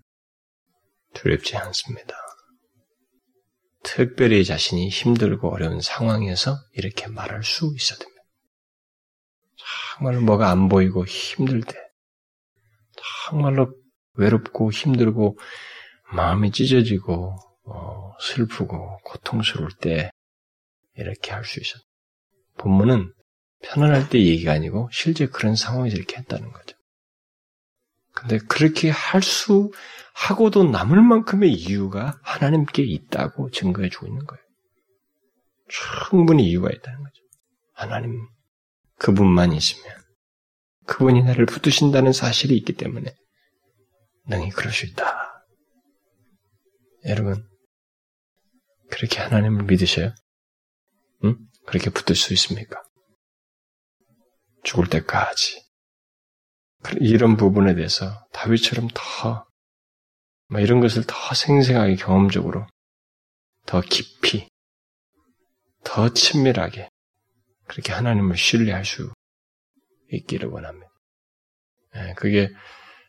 두렵지 1.14 1.56
않습니다. 1.56 2.16
특별히 3.84 4.44
자신이 4.44 4.88
힘들고 4.88 5.52
어려운 5.52 5.80
상황에서 5.80 6.56
이렇게 6.72 7.06
말할 7.06 7.44
수 7.44 7.72
있어야 7.76 7.98
됩니다. 7.98 8.13
정말 9.96 10.20
뭐가 10.20 10.50
안 10.50 10.68
보이고 10.68 11.04
힘들 11.04 11.62
때, 11.62 11.74
정말로 13.28 13.74
외롭고 14.14 14.70
힘들고 14.70 15.38
마음이 16.12 16.52
찢어지고 16.52 17.36
어, 17.66 18.12
슬프고 18.20 18.98
고통스러울 19.04 19.70
때 19.80 20.10
이렇게 20.96 21.32
할 21.32 21.44
수 21.44 21.60
있어요. 21.60 21.82
본문은 22.58 23.12
편안할 23.62 24.08
때 24.08 24.18
얘기가 24.18 24.52
아니고 24.52 24.88
실제 24.92 25.26
그런 25.26 25.56
상황에서 25.56 25.96
이렇게 25.96 26.16
했다는 26.18 26.52
거죠. 26.52 26.76
근데 28.12 28.38
그렇게 28.38 28.90
할 28.90 29.22
수, 29.22 29.72
하고도 30.14 30.64
남을 30.64 31.02
만큼의 31.02 31.52
이유가 31.52 32.16
하나님께 32.22 32.84
있다고 32.84 33.50
증거해 33.50 33.88
주고 33.88 34.06
있는 34.06 34.24
거예요. 34.24 34.42
충분히 35.68 36.48
이유가 36.48 36.70
있다는 36.70 37.02
거죠. 37.02 37.22
하나님, 37.72 38.28
그분만 38.98 39.52
있으면, 39.52 40.02
그분이 40.86 41.22
나를 41.22 41.46
붙드신다는 41.46 42.12
사실이 42.12 42.56
있기 42.56 42.74
때문에, 42.74 43.14
능히 44.28 44.50
그럴 44.50 44.72
수 44.72 44.86
있다. 44.86 45.44
여러분, 47.06 47.46
그렇게 48.90 49.18
하나님을 49.20 49.64
믿으셔요? 49.64 50.14
응? 51.24 51.36
그렇게 51.66 51.90
붙을 51.90 52.16
수 52.16 52.32
있습니까? 52.34 52.82
죽을 54.62 54.88
때까지. 54.88 55.64
이런 57.00 57.36
부분에 57.36 57.74
대해서 57.74 58.26
다윗처럼 58.32 58.88
더뭐 58.92 60.60
이런 60.60 60.80
것을 60.80 61.04
더 61.06 61.14
생생하게 61.34 61.96
경험적으로 61.96 62.66
더 63.66 63.80
깊이 63.80 64.48
더 65.82 66.12
친밀하게 66.12 66.88
그렇게 67.66 67.92
하나님을 67.92 68.36
신뢰할 68.36 68.84
수 68.84 69.12
있기를 70.10 70.48
원합니다. 70.48 70.90
예, 71.96 72.14
그게 72.16 72.50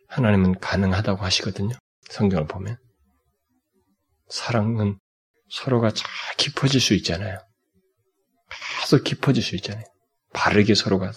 하나님은 0.07 0.59
가능하다고 0.59 1.23
하시거든요. 1.23 1.75
성경을 2.09 2.47
보면 2.47 2.77
사랑은 4.29 4.99
서로가 5.49 5.91
잘 5.91 6.07
깊어질 6.37 6.79
수 6.79 6.93
있잖아요. 6.95 7.39
계속 8.81 9.03
깊어질 9.03 9.43
수 9.43 9.55
있잖아요. 9.55 9.85
바르게 10.33 10.75
서로가 10.75 11.11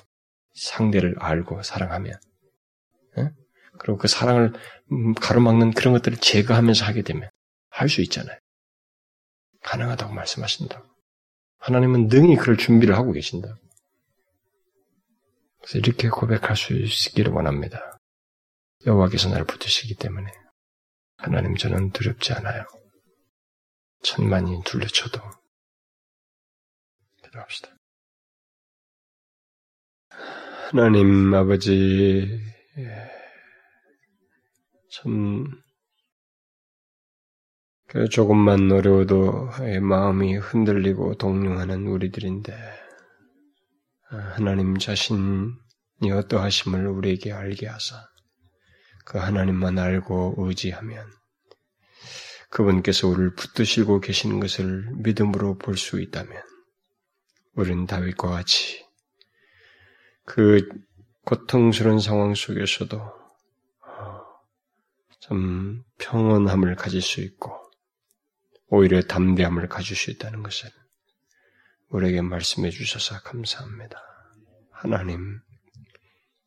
상대를 0.55 1.17
알고 1.19 1.63
사랑하면 1.63 2.19
그리고 3.79 3.99
그 3.99 4.09
사랑을 4.09 4.53
음, 4.93 5.15
가로막는 5.15 5.73
그런 5.73 5.95
것들을 5.95 6.19
제거하면서 6.19 6.85
하게 6.85 7.03
되면 7.03 7.31
할 7.71 7.89
수 7.89 8.01
있잖아요. 8.03 8.37
가능하다고 9.63 10.15
말씀하신다. 10.15 10.83
하나님은 11.59 12.09
능히 12.09 12.37
그럴 12.37 12.57
준비를 12.57 12.97
하고 12.97 13.13
계신다. 13.13 13.57
그래서 15.61 15.79
이렇게 15.79 16.09
고백할 16.09 16.57
수 16.57 16.75
있기를 16.75 17.33
원합니다. 17.33 17.99
여호와께서 18.87 19.29
나를 19.29 19.45
붙으시기 19.45 19.97
때문에 19.97 20.33
하나님 21.17 21.57
저는 21.57 21.91
두렵지 21.91 22.33
않아요. 22.35 22.65
천만이 24.03 24.63
둘러쳐도 24.65 25.21
기도합시다. 27.25 27.77
하나님 30.71 31.35
아버지 31.35 32.41
참, 34.91 35.45
그 35.45 35.68
조금만 38.11 38.71
어려워도 38.71 39.49
마음이 39.81 40.37
흔들리고 40.37 41.15
동요하는 41.15 41.87
우리들인데, 41.87 42.55
아, 44.11 44.17
하나님 44.17 44.77
자신이 44.77 45.55
어떠하심을 46.13 46.87
우리에게 46.87 47.33
알게 47.33 47.67
하사, 47.67 48.07
그 49.07 49.17
하나님만 49.17 49.79
알고 49.79 50.35
의지하면, 50.39 51.07
그분께서 52.51 53.09
우리를 53.09 53.35
붙드시고 53.35 54.01
계시는 54.01 54.41
것을 54.41 54.91
믿음으로 54.97 55.57
볼 55.57 55.77
수 55.77 55.99
있다면, 56.01 56.43
우리는 57.55 57.87
다윗과 57.87 58.29
같이 58.29 58.87
그 60.27 60.69
고통스러운 61.25 62.01
상황 62.01 62.35
속에서도 62.35 63.01
참 65.21 65.83
평온함을 65.99 66.77
가질 66.77 67.03
수 67.03 67.21
있고 67.23 67.68
오히려 68.69 69.01
담대함을 69.03 69.69
가질 69.69 69.97
수 69.97 70.11
있다는 70.11 70.43
것을 70.43 70.71
우리에게 71.89 72.21
말씀해 72.21 72.71
주셔서 72.71 73.21
감사합니다. 73.23 73.99
하나님, 74.71 75.41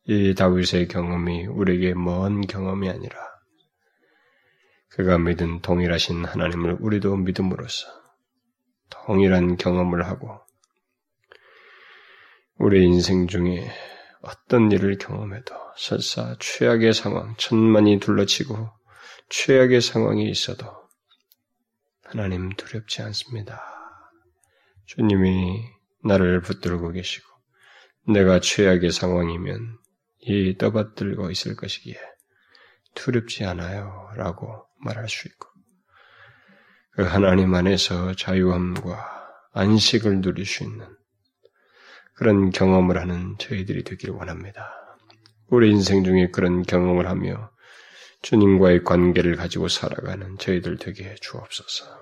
이 0.04 0.34
다윗의 0.34 0.88
경험이 0.88 1.46
우리에게 1.46 1.94
먼 1.94 2.40
경험이 2.40 2.88
아니라 2.88 3.16
그가 4.88 5.18
믿은 5.18 5.62
동일하신 5.62 6.24
하나님을 6.24 6.76
우리도 6.80 7.16
믿음으로써 7.16 7.86
동일한 8.90 9.56
경험을 9.56 10.06
하고 10.06 10.40
우리 12.56 12.84
인생 12.84 13.26
중에 13.26 13.70
어떤 14.20 14.70
일을 14.70 14.98
경험해도 14.98 15.54
설사 15.76 16.36
최악의 16.38 16.92
상황, 16.92 17.34
천만이 17.36 17.98
둘러치고 17.98 18.70
최악의 19.30 19.80
상황이 19.80 20.30
있어도 20.30 20.81
하나님 22.12 22.50
두렵지 22.50 23.00
않습니다. 23.00 23.62
주님이 24.84 25.64
나를 26.04 26.42
붙들고 26.42 26.92
계시고 26.92 27.26
내가 28.08 28.38
최악의 28.38 28.92
상황이면 28.92 29.78
이 30.18 30.58
떠받들고 30.58 31.30
있을 31.30 31.56
것이기에 31.56 31.98
두렵지 32.94 33.46
않아요. 33.46 34.10
라고 34.16 34.66
말할 34.84 35.08
수 35.08 35.26
있고 35.26 35.48
그 36.96 37.02
하나님 37.04 37.54
안에서 37.54 38.12
자유함과 38.12 39.30
안식을 39.54 40.20
누릴 40.20 40.44
수 40.44 40.64
있는 40.64 40.86
그런 42.12 42.50
경험을 42.50 42.98
하는 42.98 43.38
저희들이 43.38 43.84
되기를 43.84 44.14
원합니다. 44.14 44.70
우리 45.46 45.70
인생 45.70 46.04
중에 46.04 46.28
그런 46.30 46.62
경험을 46.62 47.08
하며 47.08 47.50
주님과의 48.20 48.84
관계를 48.84 49.36
가지고 49.36 49.68
살아가는 49.68 50.38
저희들 50.38 50.76
되게 50.76 51.04
해 51.04 51.14
주옵소서. 51.20 52.01